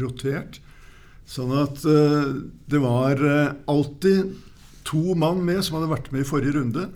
[0.02, 0.62] rotert.
[1.30, 3.22] Sånn at det var
[3.72, 4.34] alltid
[4.88, 6.90] to mann med som hadde vært med i forrige runde.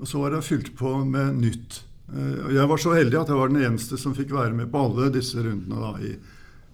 [0.00, 1.82] Og så var det fylt på med nytt.
[2.12, 4.82] Eh, jeg var så heldig at jeg var den eneste som fikk være med på
[4.86, 6.14] alle disse rundene da, i,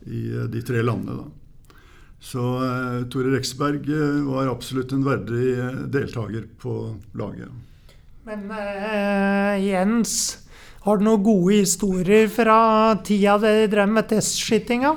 [0.09, 1.21] i, eh, de tre landene.
[1.21, 1.77] Da.
[2.21, 3.87] Så uh, Tore Reksberg
[4.27, 5.55] var absolutt en verdig
[5.89, 6.75] deltaker på
[7.17, 7.49] laget.
[8.29, 10.13] Men uh, Jens,
[10.85, 12.59] har du noen gode historier fra
[13.09, 14.93] tida dere drev med testskytinga?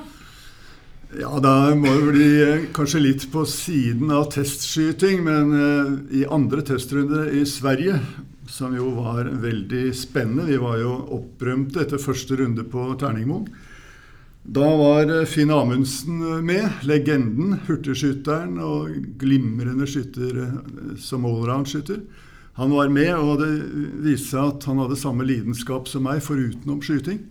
[1.14, 6.24] Ja, da må det bli eh, kanskje litt på siden av testskyting, men uh, i
[6.26, 8.00] andre testrunder i Sverige,
[8.50, 13.46] som jo var veldig spennende Vi var jo opprømte etter første runde på Terningmoen.
[14.42, 18.90] Da var Finn Amundsen med, legenden, hurtigskytteren og
[19.22, 20.42] glimrende skytter
[21.00, 22.02] som allround-skytter.
[22.58, 23.52] Han var med, og det
[24.04, 27.22] viste seg at han hadde samme lidenskap som meg forutenom skyting.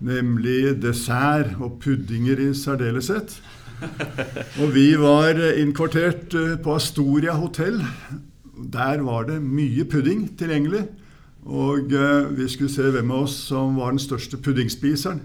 [0.00, 3.34] Nemlig dessert og puddinger i særdeleshet.
[4.60, 7.80] Og vi var innkvartert på Astoria hotell.
[8.72, 10.86] Der var det mye pudding tilgjengelig.
[11.44, 11.92] Og
[12.36, 15.22] vi skulle se hvem av oss som var den største puddingspiseren.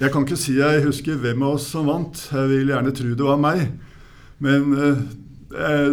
[0.00, 2.22] Jeg kan ikke si jeg husker hvem av oss som vant.
[2.32, 3.66] Jeg vil gjerne tro det var meg.
[4.40, 5.90] Men eh,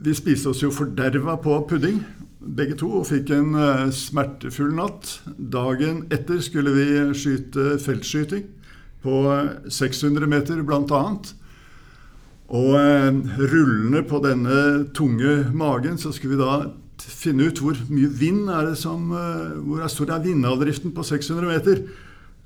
[0.00, 2.00] vi spiste oss jo forderva på pudding,
[2.40, 5.18] begge to, og fikk en eh, smertefull natt.
[5.36, 8.46] Dagen etter skulle vi skyte feltskyting
[9.04, 9.20] på
[9.68, 11.02] 600 meter, bl.a.
[12.50, 13.08] Og eh,
[13.40, 14.60] rullende på denne
[14.96, 16.60] tunge magen så skulle vi da
[17.00, 21.80] finne ut hvor mye vind er det som Hvor stor er vindavdriften på 600 meter.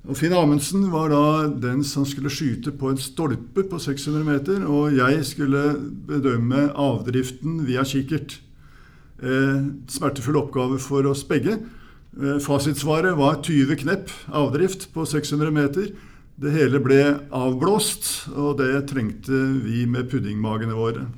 [0.04, 4.66] Og Finn Amundsen var da den som skulle skyte på en stolpe på 600 meter,
[4.68, 5.62] og jeg skulle
[6.06, 8.36] bedømme avdriften via kikkert.
[9.22, 11.58] Eh, smertefull oppgave for oss begge.
[12.14, 15.92] Eh, fasitsvaret var 20 knepp avdrift på 600 meter.
[16.34, 17.00] Det hele ble
[17.30, 21.06] avblåst, og det trengte vi med puddingmagene våre.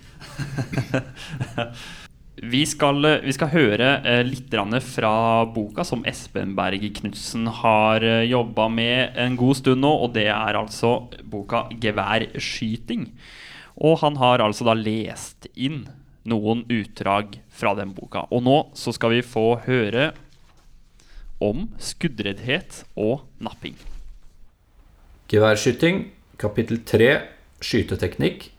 [2.37, 4.53] Vi skal, vi skal, høre eh, litt
[4.85, 9.89] fra boka som Espen Berg Knutsen har eh, jobba med en god stund nå.
[10.05, 13.09] Og det er altså boka 'Geværskyting'.
[13.81, 15.87] Og han har altså da lest inn
[16.31, 18.27] noen utdrag fra den boka.
[18.31, 20.13] Og nå så skal vi få høre
[21.43, 23.77] om skuddreddhet og napping.
[25.31, 26.07] Geværskyting,
[26.39, 27.11] kapittel 3,
[27.65, 28.51] skyteteknikk,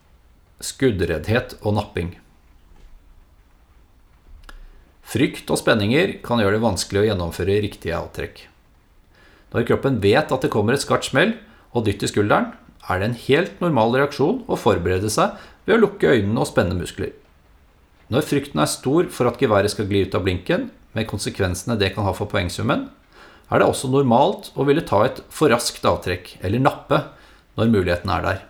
[0.62, 2.16] skuddreddhet og napping.
[5.08, 8.42] Frykt og spenninger kan gjøre det vanskelig å gjennomføre riktige avtrekk.
[9.54, 11.38] Når kroppen vet at det kommer et skarpt smell
[11.72, 12.52] og dytt i skulderen,
[12.88, 16.76] er det en helt normal reaksjon å forberede seg ved å lukke øynene og spenne
[16.76, 17.14] muskler.
[18.14, 21.92] Når frykten er stor for at geværet skal gli ut av blinken, med konsekvensene det
[21.96, 22.88] kan ha for poengsummen,
[23.48, 27.02] er det også normalt å ville ta et for raskt avtrekk, eller nappe,
[27.60, 28.42] når muligheten er der.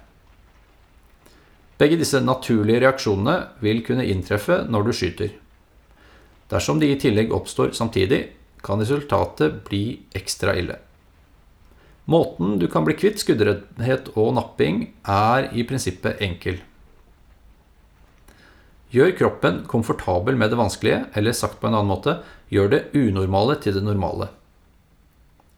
[1.77, 5.35] Begge disse naturlige reaksjonene vil kunne inntreffe når du skyter.
[6.49, 8.27] Dersom de i tillegg oppstår samtidig,
[8.65, 10.79] kan resultatet bli ekstra ille.
[12.09, 16.61] Måten du kan bli kvitt skuddreddhet og napping, er i prinsippet enkel.
[18.93, 23.57] Gjør kroppen komfortabel med det vanskelige, eller sagt på en annen måte, gjør det unormale
[23.59, 24.29] til det normale.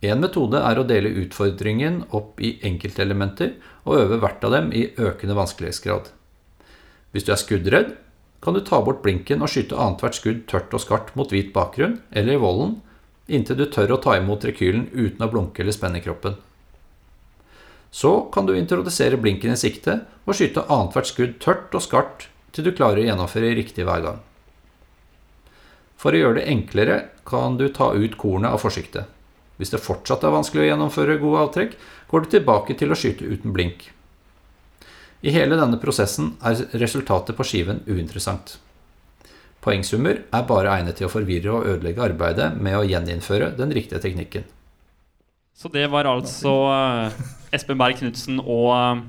[0.01, 4.87] En metode er å dele utfordringen opp i enkeltelementer og øve hvert av dem i
[4.95, 6.07] økende vanskelighetsgrad.
[7.11, 7.91] Hvis du er skuddredd,
[8.41, 11.99] kan du ta bort blinken og skyte annethvert skudd tørt og skarpt mot hvit bakgrunn
[12.15, 12.77] eller i volden,
[13.27, 16.39] inntil du tør å ta imot rekylen uten å blunke eller spenne kroppen.
[17.91, 22.65] Så kan du introdusere blinken i sikte og skyte annethvert skudd tørt og skarpt til
[22.65, 24.19] du klarer å gjennomføre riktig hver gang.
[25.99, 29.09] For å gjøre det enklere kan du ta ut kornet av forsiktet.
[29.59, 31.73] Hvis det fortsatt er vanskelig å gjennomføre gode avtrekk,
[32.07, 33.89] går du tilbake til å skyte uten blink.
[35.19, 38.55] I hele denne prosessen er resultatet på skiven uinteressant.
[39.59, 43.99] Poengsummer er bare egnet til å forvirre og ødelegge arbeidet med å gjeninnføre den riktige
[43.99, 44.47] teknikken.
[45.59, 47.19] Så det var altså uh,
[47.51, 49.01] Espen Berg Knutsen og ja,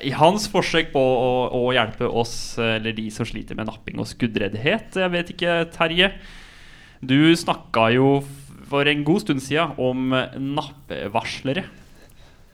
[0.00, 4.08] i hans forsøk på å, å, hjelpe oss, eller de som sliter med napping og
[4.08, 4.96] skuddreddhet.
[4.96, 6.12] Jeg vet ikke, Terje.
[7.04, 8.22] Du snakka jo
[8.72, 10.14] for en god stund siden om
[10.56, 11.66] nappevarslere.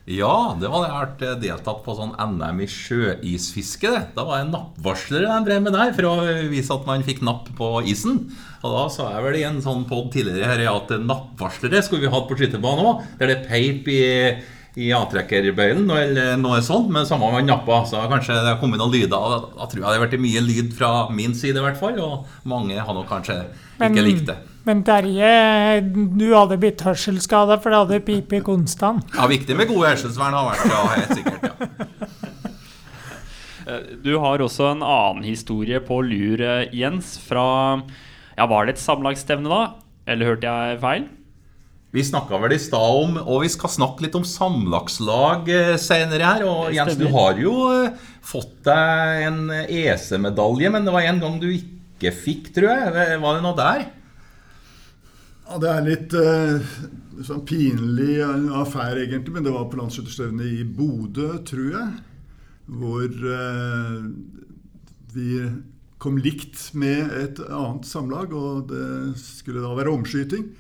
[0.08, 3.90] Ja, det var det jeg har deltatt på sånn NM i sjøisfiske.
[3.92, 4.04] det.
[4.16, 6.14] Da var jeg nappvarslere de drev med der, for å
[6.48, 8.22] vise at man fikk napp på isen.
[8.64, 12.14] Og da sa jeg vel i en sånn pod tidligere her at nappvarslere skulle vi
[12.14, 13.04] hatt på skytterbanen òg.
[13.20, 14.00] Der det peip i,
[14.78, 17.80] i avtrekkerbøylen eller noe sånt, men samme med nappa.
[17.88, 19.10] Så kanskje det har kommet noen lyder.
[19.56, 21.98] Da tror jeg det har vært mye lyd fra min side, i hvert fall.
[22.04, 23.40] Og mange har nok kanskje
[23.78, 24.38] ikke likt det.
[24.68, 29.06] Men Terje, du hadde blitt hørselsskada, for det hadde pipet konstant.
[29.16, 31.48] Ja, viktig med gode hørselsvern har vært, ja, helt sikkert.
[31.48, 31.86] ja.
[33.68, 37.18] Eh, du har også en annen historie på lur, eh, Jens.
[37.20, 37.82] Fra
[38.32, 39.58] ja, Var det et samlagsstevne da?
[40.08, 41.02] Eller hørte jeg feil?
[41.90, 46.26] Vi snakka vel i stad om Og vi skal snakke litt om samlagslag eh, senere
[46.26, 46.44] her.
[46.48, 47.54] Og Jens, du har jo
[48.28, 53.20] fått deg en EC-medalje, men det var en gang du ikke fikk, tror jeg.
[53.22, 53.86] Var det noe der?
[55.48, 56.68] Ja, Det er litt uh,
[57.24, 59.32] sånn pinlig affære, egentlig.
[59.38, 61.88] Men det var på landsskytterstevnet i Bodø, tror jeg.
[62.68, 64.12] Hvor uh,
[65.16, 65.40] vi
[65.98, 70.50] kom likt med et annet samlag, og det skulle da være omskyting.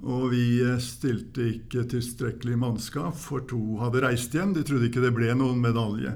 [0.00, 4.54] Og vi eh, stilte ikke tilstrekkelig mannskap, for to hadde reist hjem.
[4.56, 6.14] De trodde ikke det ble noen medalje.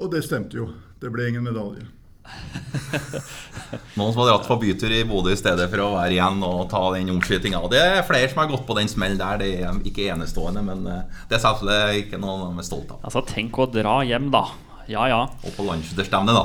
[0.00, 0.70] Og det stemte jo.
[1.00, 1.84] Det ble ingen medalje.
[3.98, 6.64] Noen som har dratt på bytur i Bodø i stedet for å være igjen og
[6.72, 7.60] ta den omskytinga.
[7.70, 9.38] Det er flere som har gått på den smellen der.
[9.42, 13.04] Det er ikke enestående, men eh, det er selvfølgelig ikke noe de er stolt av.
[13.06, 14.46] Altså, tenk å dra hjem, da.
[14.90, 15.22] Ja ja.
[15.42, 16.44] Og på landsskytterstevne, da.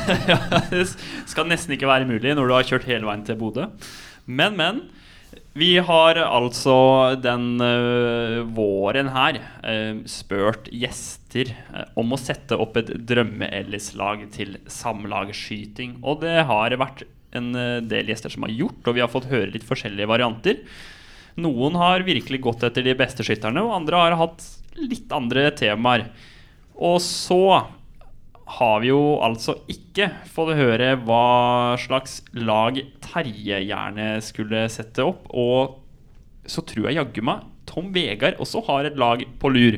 [0.72, 0.86] det
[1.30, 3.68] skal nesten ikke være mulig når du har kjørt hele veien til Bodø.
[4.26, 4.82] Men, men.
[5.58, 6.74] Vi har altså
[7.18, 14.60] den uh, våren her uh, spurt gjester uh, om å sette opp et drømme-Ellis-lag til
[14.70, 15.98] samlagsskyting.
[16.06, 17.02] Og det har vært
[17.34, 17.50] en
[17.86, 20.62] del gjester som har gjort, og vi har fått høre litt forskjellige varianter.
[21.38, 24.46] Noen har virkelig gått etter de beste skytterne, og andre har hatt
[24.78, 26.08] litt andre temaer.
[26.74, 27.42] Og så
[28.50, 35.28] har vi jo altså ikke fått høre hva slags lag Terje gjerne skulle sette opp.
[35.30, 35.76] Og
[36.50, 39.76] så tror jeg jaggu meg Tom Vegard også har et lag på lur.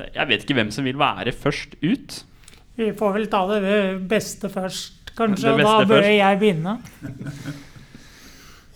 [0.00, 2.22] Jeg vet ikke hvem som vil være først ut.
[2.80, 3.74] Vi får vel ta det
[4.08, 5.52] beste først, kanskje.
[5.58, 6.16] Beste da bør først.
[6.16, 6.78] jeg begynne.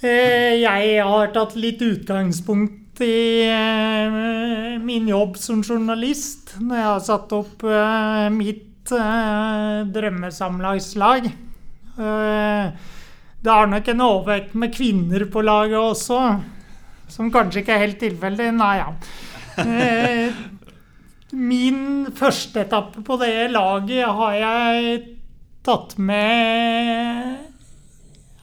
[0.05, 7.01] Eh, Jeg har tatt litt utgangspunkt i eh, min jobb som journalist når jeg har
[7.07, 8.27] satt opp eh,
[8.87, 11.27] mitt eh, drømmesamlagslag.
[11.99, 12.71] Eh,
[13.43, 16.41] Det har nok en overvekt med kvinner på laget også,
[17.09, 18.49] som kanskje ikke er helt tilfeldig.
[18.57, 18.89] Nei ja.
[19.59, 20.33] Eh,
[21.33, 25.03] Min første etappe på det laget har jeg
[25.67, 27.37] tatt med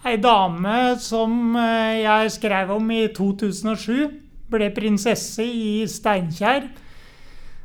[0.06, 4.20] ei dame som eh, jeg skrev om i 2007.
[4.52, 6.68] Ble prinsesse i Steinkjer.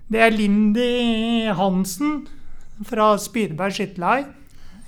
[0.09, 2.27] Det er Lindy Hansen
[2.87, 4.29] fra Spydeberg skytterlag.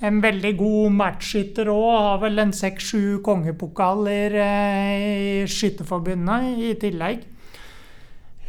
[0.01, 1.89] En veldig god matchskytter òg.
[1.91, 5.03] Har vel en seks-sju kongepokaler eh,
[5.43, 7.27] i Skytterforbundet i tillegg.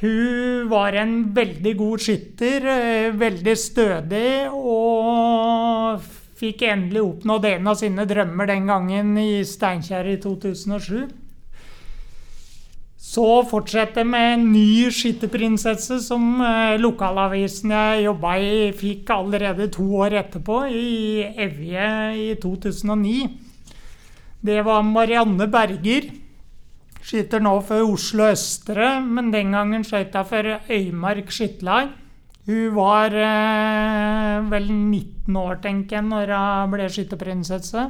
[0.03, 6.03] Hun var en veldig god skytter, eh, veldig stødig, og
[6.41, 11.22] fikk endelig oppnådd en av sine drømmer den gangen i Steinkjer i 2007.
[13.13, 19.85] Så fortsetter med en ny skytterprinsesse som eh, lokalavisen jeg jobba i, fikk allerede to
[20.01, 23.17] år etterpå, i Evje i 2009.
[24.43, 26.09] Det var Marianne Berger.
[27.03, 31.93] Skyter nå for Oslo Østre, men den gangen skøyt hun for Øymark skytterlag.
[32.49, 37.85] Hun var eh, vel 19 år, tenker jeg, når hun ble skytterprinsesse.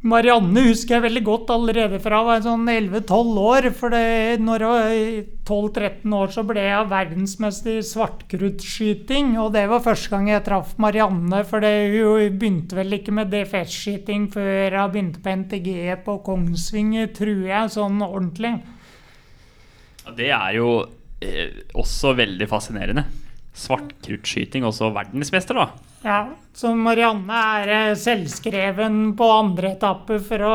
[0.00, 3.66] Marianne husker jeg veldig godt allerede fra jeg var sånn 11-12 år.
[3.76, 3.92] For
[4.40, 9.34] når jeg var 12-13 år, så ble jeg verdensmester i svartkruttskyting.
[9.42, 14.30] Og det var første gang jeg traff Marianne, for hun begynte vel ikke med DFS-skyting
[14.32, 15.68] før hun begynte på NTG
[16.08, 18.54] på Kongsvinger, tror jeg, sånn ordentlig.
[20.16, 20.72] Det er jo
[21.20, 23.04] eh, også veldig fascinerende.
[23.52, 25.89] Svartkruttskyting, også verdensmester, da.
[26.00, 30.54] Ja, så Marianne er eh, selvskreven på andre etappe for å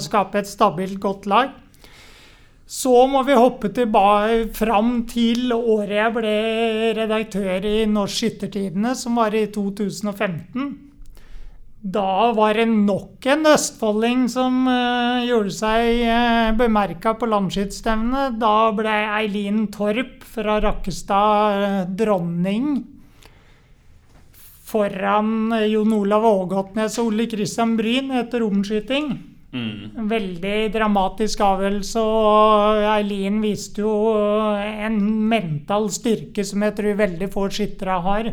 [0.00, 1.52] skape et stabilt, godt lag.
[2.66, 6.32] Så må vi hoppe tilbake fram til året jeg ble
[6.96, 10.72] redaktør i Norsk Skyttertidene, som var i 2015.
[11.86, 18.40] Da var det nok en østfolding som uh, gjorde seg uh, bemerka på landsskytterstevnet.
[18.40, 22.95] Da ble Eileen Torp fra Rakkestad uh, dronning
[24.76, 29.14] foran eh, Jon Olav Ågotnes og Ole Kristian Bryn etter romskyting.
[29.56, 30.08] Mm.
[30.10, 34.98] Veldig dramatisk avgjørelse, og Eileen viste jo en
[35.30, 38.30] mental styrke som jeg tror veldig få skyttere har.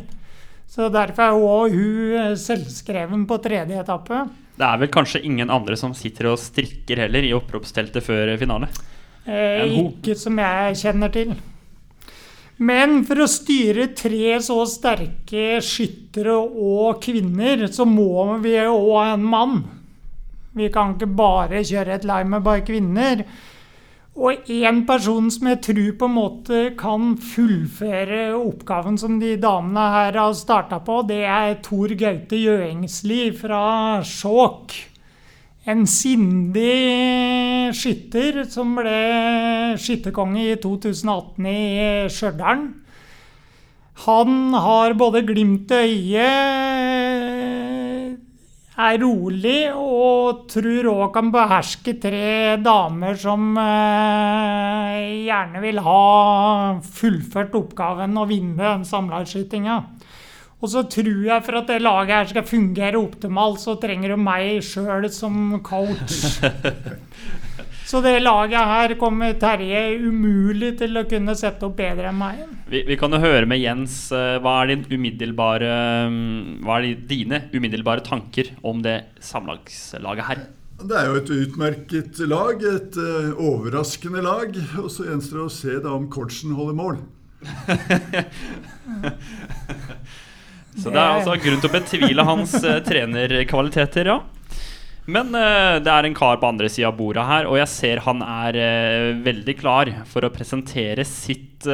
[0.68, 4.26] Så derfor er òg hun eh, selvskreven på tredje etappe.
[4.54, 8.70] Det er vel kanskje ingen andre som sitter og strikker heller i oppropsteltet før finale.
[9.24, 11.34] Eh, ikke som jeg kjenner til.
[12.64, 19.08] Men for å styre tre så sterke skyttere og kvinner, så må vi òg ha
[19.16, 19.58] en mann.
[20.54, 23.26] Vi kan ikke bare kjøre et lag med bare kvinner.
[24.14, 29.88] Og én person som jeg tror på en måte kan fullføre oppgaven som de damene
[29.96, 33.64] her har starta på, det er Tor Gaute Gjøengsli fra
[34.06, 34.93] Skjåk.
[35.64, 41.60] En sindig skytter som ble skytterkonge i 2018 i
[42.12, 42.66] Stjørdal.
[44.04, 47.00] Han har både glimt i øyet,
[48.74, 57.56] er rolig og tror òg kan beherske tre damer som eh, gjerne vil ha fullført
[57.56, 59.80] oppgaven og vinne den samlagsskytinga.
[60.64, 64.22] Og så tror jeg for at det laget her skal fungere optimalt, så trenger du
[64.24, 66.22] meg sjøl som coach.
[67.94, 72.40] Så det laget her kommer Terje umulig til å kunne sette opp bedre enn meg.
[72.72, 74.08] Vi, vi kan jo høre med Jens.
[74.16, 75.70] eh, Hva er, din umiddelbare,
[76.64, 80.46] hva er dine umiddelbare tanker om det samlagslaget her?
[80.82, 84.58] Det er jo et utmerket lag, et eh, overraskende lag.
[84.82, 86.98] Og så gjenstår det å se da om coachen holder mål.
[90.74, 94.20] Så det er altså grunn til å betvile hans uh, trenerkvaliteter, ja.
[95.06, 98.04] Men uh, det er en kar på andre sida av bordet her, og jeg ser
[98.08, 101.68] han er uh, veldig klar for å presentere sitt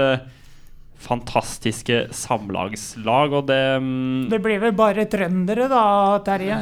[1.00, 5.86] fantastiske samlagslag, og det um Det blir vel bare trøndere da,
[6.28, 6.60] Terje?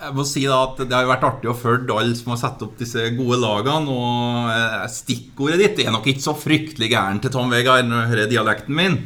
[0.00, 2.62] Jeg må si da at Det har vært artig å følge alle som har satt
[2.64, 3.92] opp disse gode lagene.
[3.92, 8.12] Og eh, stikkordet ditt er nok ikke så fryktelig gæren til Tom Vegard når du
[8.14, 8.96] hører dialekten min.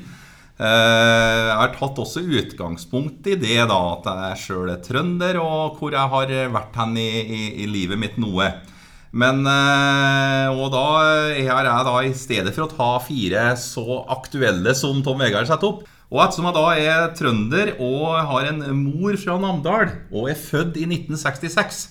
[0.55, 5.80] Eh, Jeg har tatt også utgangspunkt i det da at jeg sjøl er trønder, og
[5.80, 8.53] hvor jeg har vært hen i, i, i livet mitt noe.
[9.14, 10.84] Men eh, Og da
[11.34, 15.72] er jeg da, i stedet for å ta fire så aktuelle som Tom Vegard setter
[15.74, 20.38] opp Og ettersom jeg da er trønder og har en mor fra Namdal og er
[20.38, 21.82] født i 1966,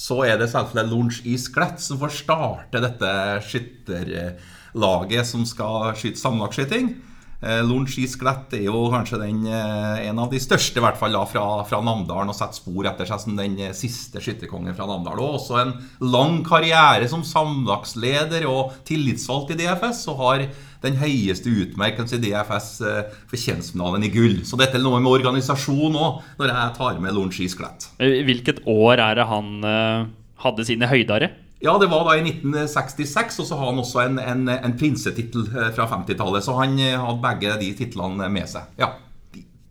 [0.00, 3.12] så er det selvfølgelig Lunsj i Sklett som får starte dette
[3.50, 6.92] skytterlaget som skal skyte sammenlagtskyting.
[7.40, 10.98] Eh, Lunsj i Sklett er jo kanskje den, eh, en av de største i hvert
[11.00, 14.76] fall da, fra, fra Namdalen og setter spor etter seg som den eh, siste skytterkongen
[14.76, 15.22] fra Namdal.
[15.24, 15.72] Og også en
[16.04, 20.44] lang karriere som samlagsleder og tillitsvalgt i DFS, og har
[20.82, 24.38] den høyeste utmerkelse i DFS eh, fortjenstfinalen i gull.
[24.48, 27.90] Så dette er noe med organisasjon òg, når jeg tar med Lorentz i Sklett.
[28.00, 30.08] eh, Hvilket år er det han eh,
[30.46, 31.30] hadde sine høydere?
[31.60, 35.44] Ja, det var da i 1966, og så har han også en, en, en prinsetittel
[35.76, 36.40] fra 50-tallet.
[36.46, 38.70] Så han hadde begge de titlene med seg.
[38.80, 38.94] Ja.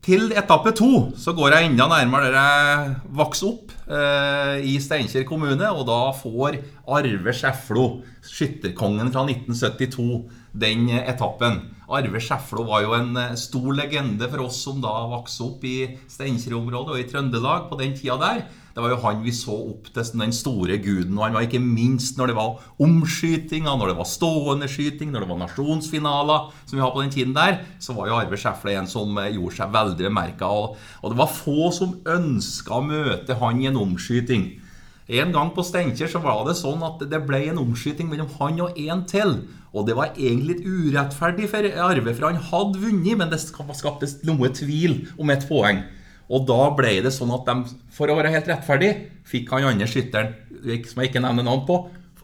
[0.06, 2.38] Til etappe to så går jeg enda nærmere der
[2.70, 5.66] jeg vokste opp, eh, i Steinkjer kommune.
[5.74, 7.88] Og da får Arve Skjeflo,
[8.26, 10.22] skytterkongen fra 1972,
[10.54, 11.62] den etappen.
[11.90, 15.78] Arve Schæflo var jo en eh, stor legende for oss som da vokste opp i
[16.10, 18.44] Steinkjer-området og i Trøndelag på den tida der.
[18.76, 21.18] Det var jo han vi så opp til som den store guden.
[21.18, 25.26] Og han var ikke minst når det var omskytinger, når det var stående skyting, når
[25.26, 28.78] det var nasjonsfinaler, som vi har på den tiden der, så var jo Arve Schæfle
[28.78, 30.54] en som eh, gjorde seg veldig bemerka.
[30.54, 34.52] Og, og det var få som ønska å møte han i en omskyting.
[35.10, 38.62] En gang på Steinkjer så var det sånn at det ble en omskyting mellom han
[38.62, 39.40] og en til.
[39.70, 44.10] Og det var egentlig litt urettferdig for Arve, for han hadde vunnet, men det skapte
[44.26, 45.84] noe tvil om et poeng.
[46.30, 48.92] Og da ble det sånn at de, for å være helt rettferdig,
[49.30, 50.36] fikk han andre skytteren,
[50.86, 51.80] som jeg ikke nevner navn på,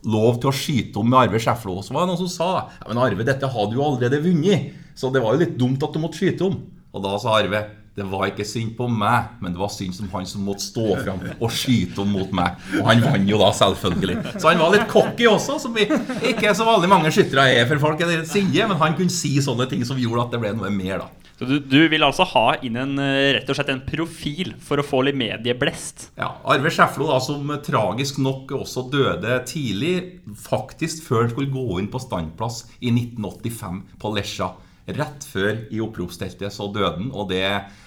[0.06, 1.80] lov til å skyte om med Arve Skjeflo.
[1.82, 5.10] Så var det noen som sa ja, men Arve, dette hadde du allerede vunnet, så
[5.14, 6.60] det var jo litt dumt at du måtte skyte om.
[6.96, 7.64] Og da sa Arve
[7.96, 10.98] det var ikke synd på meg, men det var synd som han som måtte stå
[11.00, 12.58] fram og skyte om mot meg.
[12.82, 14.18] Og han vant jo da, selvfølgelig.
[14.36, 15.88] Så han var litt cocky også, som vi
[16.32, 17.64] ikke så veldig mange skyttere er.
[17.70, 20.52] For folk er sinje, men han kunne si sånne ting som gjorde at det ble
[20.58, 21.26] noe mer, da.
[21.36, 24.80] Så du, du vil altså ha inn en, eh, rett og slett en profil for
[24.80, 26.10] å få litt medieblest?
[26.20, 29.96] Ja, Arve Schæflo, som tragisk nok også døde tidlig,
[30.39, 34.54] faktisk før han skulle gå inn på standplass i 1985 på Lesja.
[34.86, 37.46] Rett før i oppropsteltet så døde han, og det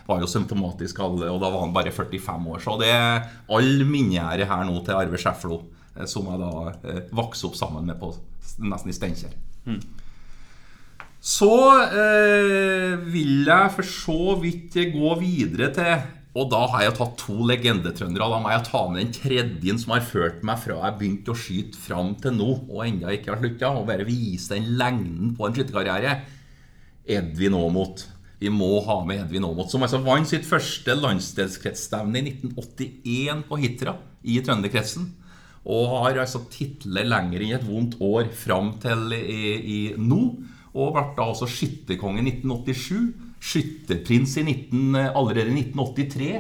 [0.09, 2.63] var jo symptomatisk, alle, og da var han bare 45 år.
[2.65, 5.61] Så det er all minneære her nå til Arve Skjeflo,
[5.95, 8.11] eh, som jeg da eh, vokste opp sammen med på
[8.67, 9.37] nesten i Steinkjer.
[11.23, 11.55] Så
[11.87, 17.37] eh, vil jeg for så vidt gå videre til Og da har jeg tatt to
[17.51, 18.29] legendetrøndere.
[18.31, 21.39] Da må jeg ta med den tredje som har ført meg fra jeg begynte å
[21.39, 25.47] skyte fram til nå, og enda ikke har slutta, og bare vise den lengden på
[25.47, 26.19] en skytterkarriere.
[27.09, 28.05] Edvin Aamodt.
[28.39, 33.59] Vi må ha med Edvin Aamodt, som altså vant sitt første landsdelskretsstevne i 1981 på
[33.63, 35.09] Hitra i Trønderkretsen.
[35.69, 40.21] Og har altså titler lenger enn et vondt år fram til i, i nå.
[40.79, 43.27] Og ble da også skytterkonge i 1987.
[43.39, 46.31] Skytterprins i 19, allerede i 1983.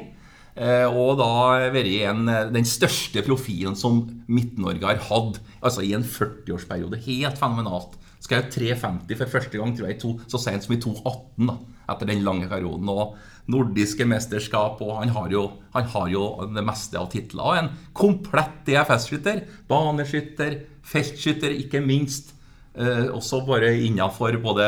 [0.58, 6.06] Eh, og da vært en, den største profilen som Midt-Norge har hatt altså i en
[6.06, 6.98] 40-årsperiode.
[7.06, 7.94] Helt fenomenalt.
[8.18, 11.54] Skal jeg 350 for første gang tror jeg, to, så sent som i 2018, da,
[11.94, 12.90] etter den lange perioden.
[12.90, 13.14] Og
[13.48, 17.44] nordiske mesterskap, og han har jo, han har jo det meste av titler.
[17.44, 19.44] Og en komplett DFS-skytter.
[19.70, 20.58] Baneskytter,
[20.90, 22.34] feltskytter, ikke minst.
[22.78, 24.66] Eh, også bare innafor både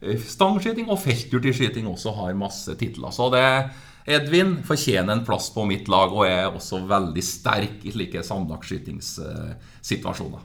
[0.00, 3.12] eh, stangskyting og feltturtiskyting også har masse titler.
[3.14, 3.44] Så det
[4.04, 10.40] Edvin fortjener en plass på mitt lag og er også veldig sterk i slike sammenlagtskytingssituasjoner.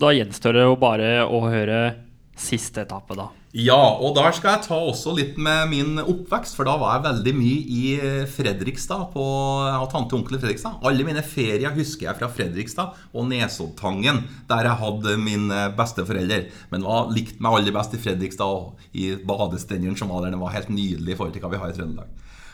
[0.00, 1.94] Da gjenstår det jo bare å høre
[2.40, 3.28] siste etappe, da.
[3.50, 7.06] Ja, og der skal jeg ta også litt med min oppvekst, for da var jeg
[7.08, 7.98] veldig mye i
[8.30, 9.08] Fredrikstad.
[9.10, 9.24] På,
[9.66, 10.78] jeg tante og onkel i Fredrikstad.
[10.86, 16.46] Alle mine ferier husker jeg fra Fredrikstad og Nesoddtangen, der jeg hadde mine besteforeldre.
[16.70, 18.64] Men var likt meg aller best i Fredrikstad og
[18.94, 20.32] i badestenderen som var der.
[20.36, 22.08] Det var helt nydelig i forhold til hva vi har i Trøndelag.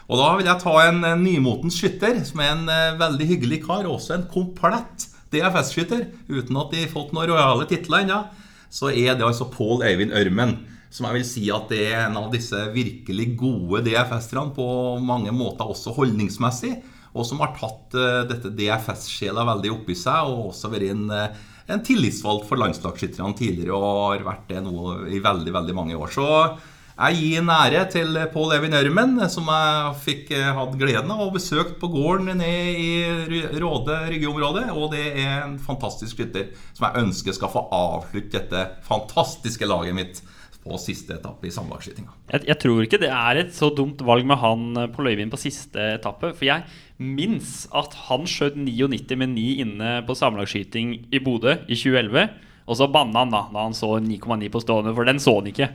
[0.07, 3.61] Og da vil jeg ta en en nymotens skytter, som er en eh, veldig hyggelig
[3.65, 3.89] kar.
[3.91, 8.23] Også en komplett DFS-skytter, uten at de har fått noen rojale titler ennå.
[8.71, 10.59] Så er det altså Pål Eivind Ørmen.
[10.95, 14.69] Som jeg vil si at det er en av disse virkelig gode DFS-erne på
[15.03, 16.77] mange måter, også holdningsmessig.
[17.17, 21.05] Og som har tatt uh, dette DFS-sjela veldig opp i seg, og også vært en,
[21.11, 25.99] uh, en tillitsvalgt for landslagsskytterne tidligere, og har vært det nå i veldig, veldig mange
[25.99, 26.13] år.
[26.13, 26.29] Så
[26.97, 31.27] jeg gir en ære til Pål Evin Ørmen, som jeg fikk eh, hatt gleden av
[31.27, 34.71] å besøke på gården nede i Råde Ryggeområdet.
[34.73, 39.99] Og det er en fantastisk skytter som jeg ønsker skal få avslutte dette fantastiske laget
[39.99, 40.23] mitt
[40.65, 42.15] på siste etappe i samlagsskytinga.
[42.33, 45.35] Jeg, jeg, tror ikke det er et så dumt valg med han eh, på Løyvin
[45.35, 46.33] på siste etappe.
[46.33, 46.65] For jeg
[46.97, 52.41] minnes at han skjøt 99 med 9 inne på samlagsskyting i Bodø i 2011.
[52.67, 55.53] Og så banna han da da han så 9,9 på stående, for den så han
[55.53, 55.71] ikke.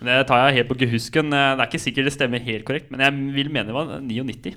[0.00, 1.32] Det tar jeg helt på gehusken.
[1.32, 4.54] Det er ikke sikkert det stemmer helt korrekt, men jeg vil mene det var 99.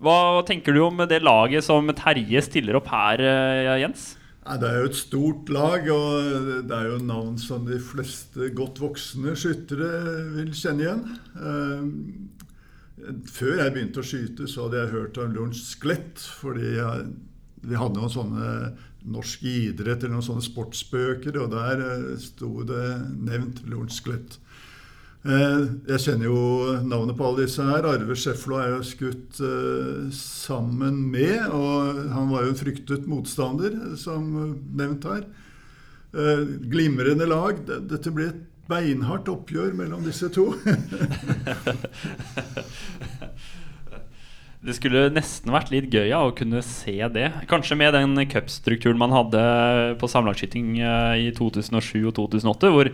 [0.00, 4.14] Hva tenker du om det laget som Terje stiller opp her, eh, Jens?
[4.40, 8.80] Det er jo et stort lag, og det er jo navn som de fleste godt
[8.80, 9.90] voksne skyttere
[10.38, 11.02] vil kjenne igjen.
[11.36, 16.24] Eh, før jeg begynte å skyte, så hadde jeg hørt om Lorentz Sklett.
[16.40, 17.06] Fordi jeg,
[17.62, 18.48] vi hadde noen sånne
[19.08, 22.86] norsk idrett eller noen sånne sportsbøker, og der eh, sto det
[23.16, 24.00] nevnt Lorentz.
[25.20, 26.42] Eh, jeg kjenner jo
[26.86, 27.88] navnet på alle disse her.
[27.88, 33.80] Arve Scheflo er jo skutt eh, sammen med, og han var jo en fryktet motstander,
[34.00, 34.30] som
[34.76, 35.28] nevnt her.
[36.10, 37.60] Glimrende lag.
[37.66, 40.48] Dette blir et beinhardt oppgjør mellom disse to.
[44.60, 47.30] Det skulle nesten vært litt gøy ja, å kunne se det.
[47.48, 49.40] Kanskje med den cupstrukturen man hadde
[50.00, 52.90] på samlagsskyting eh, i 2007 og 2008, hvor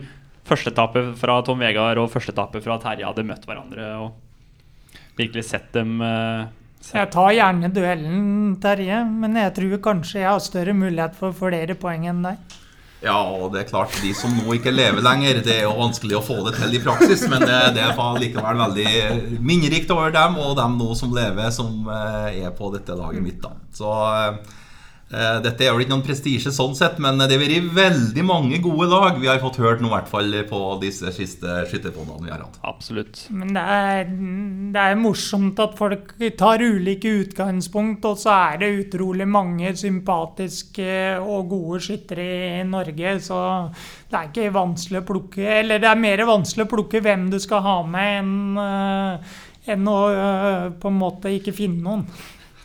[0.47, 5.97] førsteetappet fra Tom Vegard og førsteetappet fra Terje hadde møtt hverandre og virkelig sett dem
[5.99, 6.47] uh,
[6.79, 7.01] sett.
[7.01, 11.75] Jeg tar gjerne duellen, Terje, men jeg tror kanskje jeg har større mulighet for flere
[11.79, 12.57] poeng enn deg.
[13.03, 16.17] Ja, og det er klart, de som nå ikke lever lenger, det er jo vanskelig
[16.17, 17.27] å få det til i praksis.
[17.29, 22.41] Men det, er likevel veldig minnerikt over dem og dem nå som lever, som eh,
[22.41, 23.37] er på dette laget mitt.
[23.43, 23.53] da.
[23.77, 24.35] Så Eh,
[25.07, 28.89] dette er jo ikke noen prestisje sånn sett, men det har vært veldig mange gode
[28.91, 32.43] lag vi har fått hørt nå, i hvert fall på disse siste skytterpodene vi har
[32.43, 32.57] hatt.
[32.67, 33.21] Absolutt.
[33.31, 34.11] Men det er,
[34.75, 40.91] det er, morsomt at folk tar ulike utgangspunkt, og så er det utrolig mange sympatiske
[41.23, 42.29] og gode skyttere
[42.59, 43.41] i Norge, så
[44.11, 47.39] det er ikke vanskelig å plukke Eller det er mer vanskelig å plukke hvem du
[47.43, 49.37] skal ha med, enn, eh,
[49.71, 52.09] enn å eh, på en måte ikke finne noen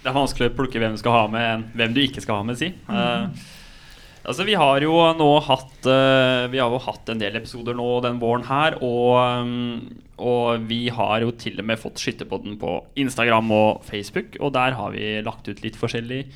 [0.02, 2.40] det er vanskelig å plukke hvem du skal ha med, enn hvem du ikke skal
[2.40, 2.72] ha med, si.
[2.88, 2.96] Mm.
[2.96, 7.78] Uh, altså, vi har jo nå hatt uh, Vi har jo hatt en del episoder
[7.78, 9.14] nå den våren her, og,
[9.46, 14.54] um, og vi har jo til og med fått skytterpodden på Instagram og Facebook, og
[14.58, 16.28] der har vi lagt ut litt forskjellige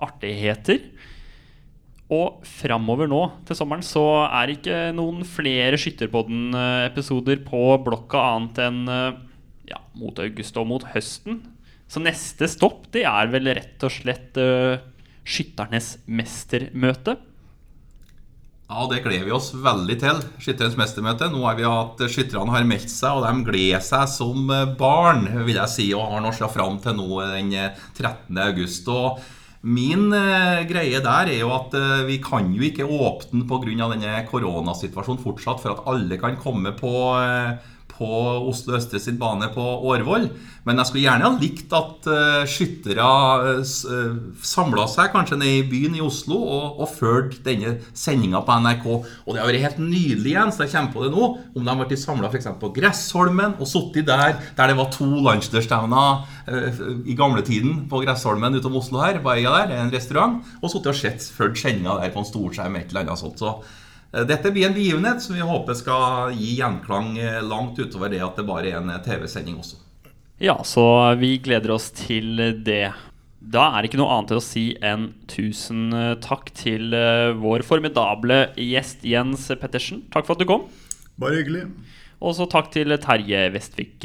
[0.00, 0.80] artigheter.
[2.10, 8.58] Og framover nå til sommeren så er det ikke noen flere Skytterpodden-episoder på blokka annet
[8.64, 8.80] enn
[9.70, 11.38] ja, mot august og mot høsten.
[11.90, 14.78] Så neste stopp det er vel rett og slett uh,
[15.26, 17.16] skytternes mestermøte.
[18.70, 20.20] Ja, det gleder vi oss veldig til.
[20.38, 21.26] Skytternes mestermøte.
[21.32, 24.46] Nå har vi hatt Skytterne har meldt seg, og de gleder seg som
[24.78, 27.50] barn, vil jeg si, og har nå sett fram til nå den
[27.98, 28.38] 13.
[28.46, 28.86] august.
[28.94, 29.18] Og
[29.60, 33.90] min eh, greie der er jo at eh, vi kan jo ikke åpne pga.
[33.90, 37.58] denne koronasituasjonen fortsatt, for at alle kan komme på uh,
[38.00, 38.08] på
[38.48, 40.30] Oslo Østre sin bane på Årvoll.
[40.66, 45.54] Men jeg skulle gjerne ha likt at uh, skyttere uh, eh, samla seg kanskje ned
[45.54, 48.86] i byen i Oslo og, og førte denne sendinga på NRK.
[48.90, 51.72] Og det har vært helt nydelig igjen, så jeg kommer på det nå, om de
[51.72, 52.50] har vært samla f.eks.
[52.60, 58.60] på Gressholmen og sittet der der det var to landsdelsstevner uh, i gamletiden på Gressholmen
[58.60, 62.12] utom Oslo her, på øya der, en restaurant, og sittet og sett fulgt sendinga der
[62.12, 63.40] på en storskjerm et eller annet sånt.
[63.40, 68.10] Så Eh, dette blir en begivenhet som vi håper skal gi gjenklang eh, langt utover
[68.10, 69.78] det at det bare er en eh, TV-sending også.
[70.42, 70.82] Ja, så
[71.20, 72.90] vi gleder oss til det.
[73.40, 75.92] Da er det ikke noe annet til å si enn tusen
[76.24, 76.94] takk til
[77.40, 80.02] vår formidable gjest Jens Pettersen.
[80.12, 80.64] Takk for at du kom.
[81.20, 81.66] Bare hyggelig.
[82.24, 84.04] Og så takk til Terje Vestvik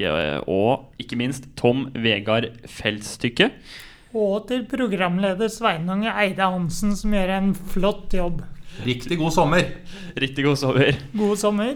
[0.52, 3.50] og ikke minst Tom Vegard Feldstykke.
[4.16, 8.44] Og til programleder Sveinung Eide Hansen, som gjør en flott jobb.
[8.84, 9.64] Riktig god sommer.
[10.18, 10.92] Riktig god sommer.
[11.14, 11.76] God sommer.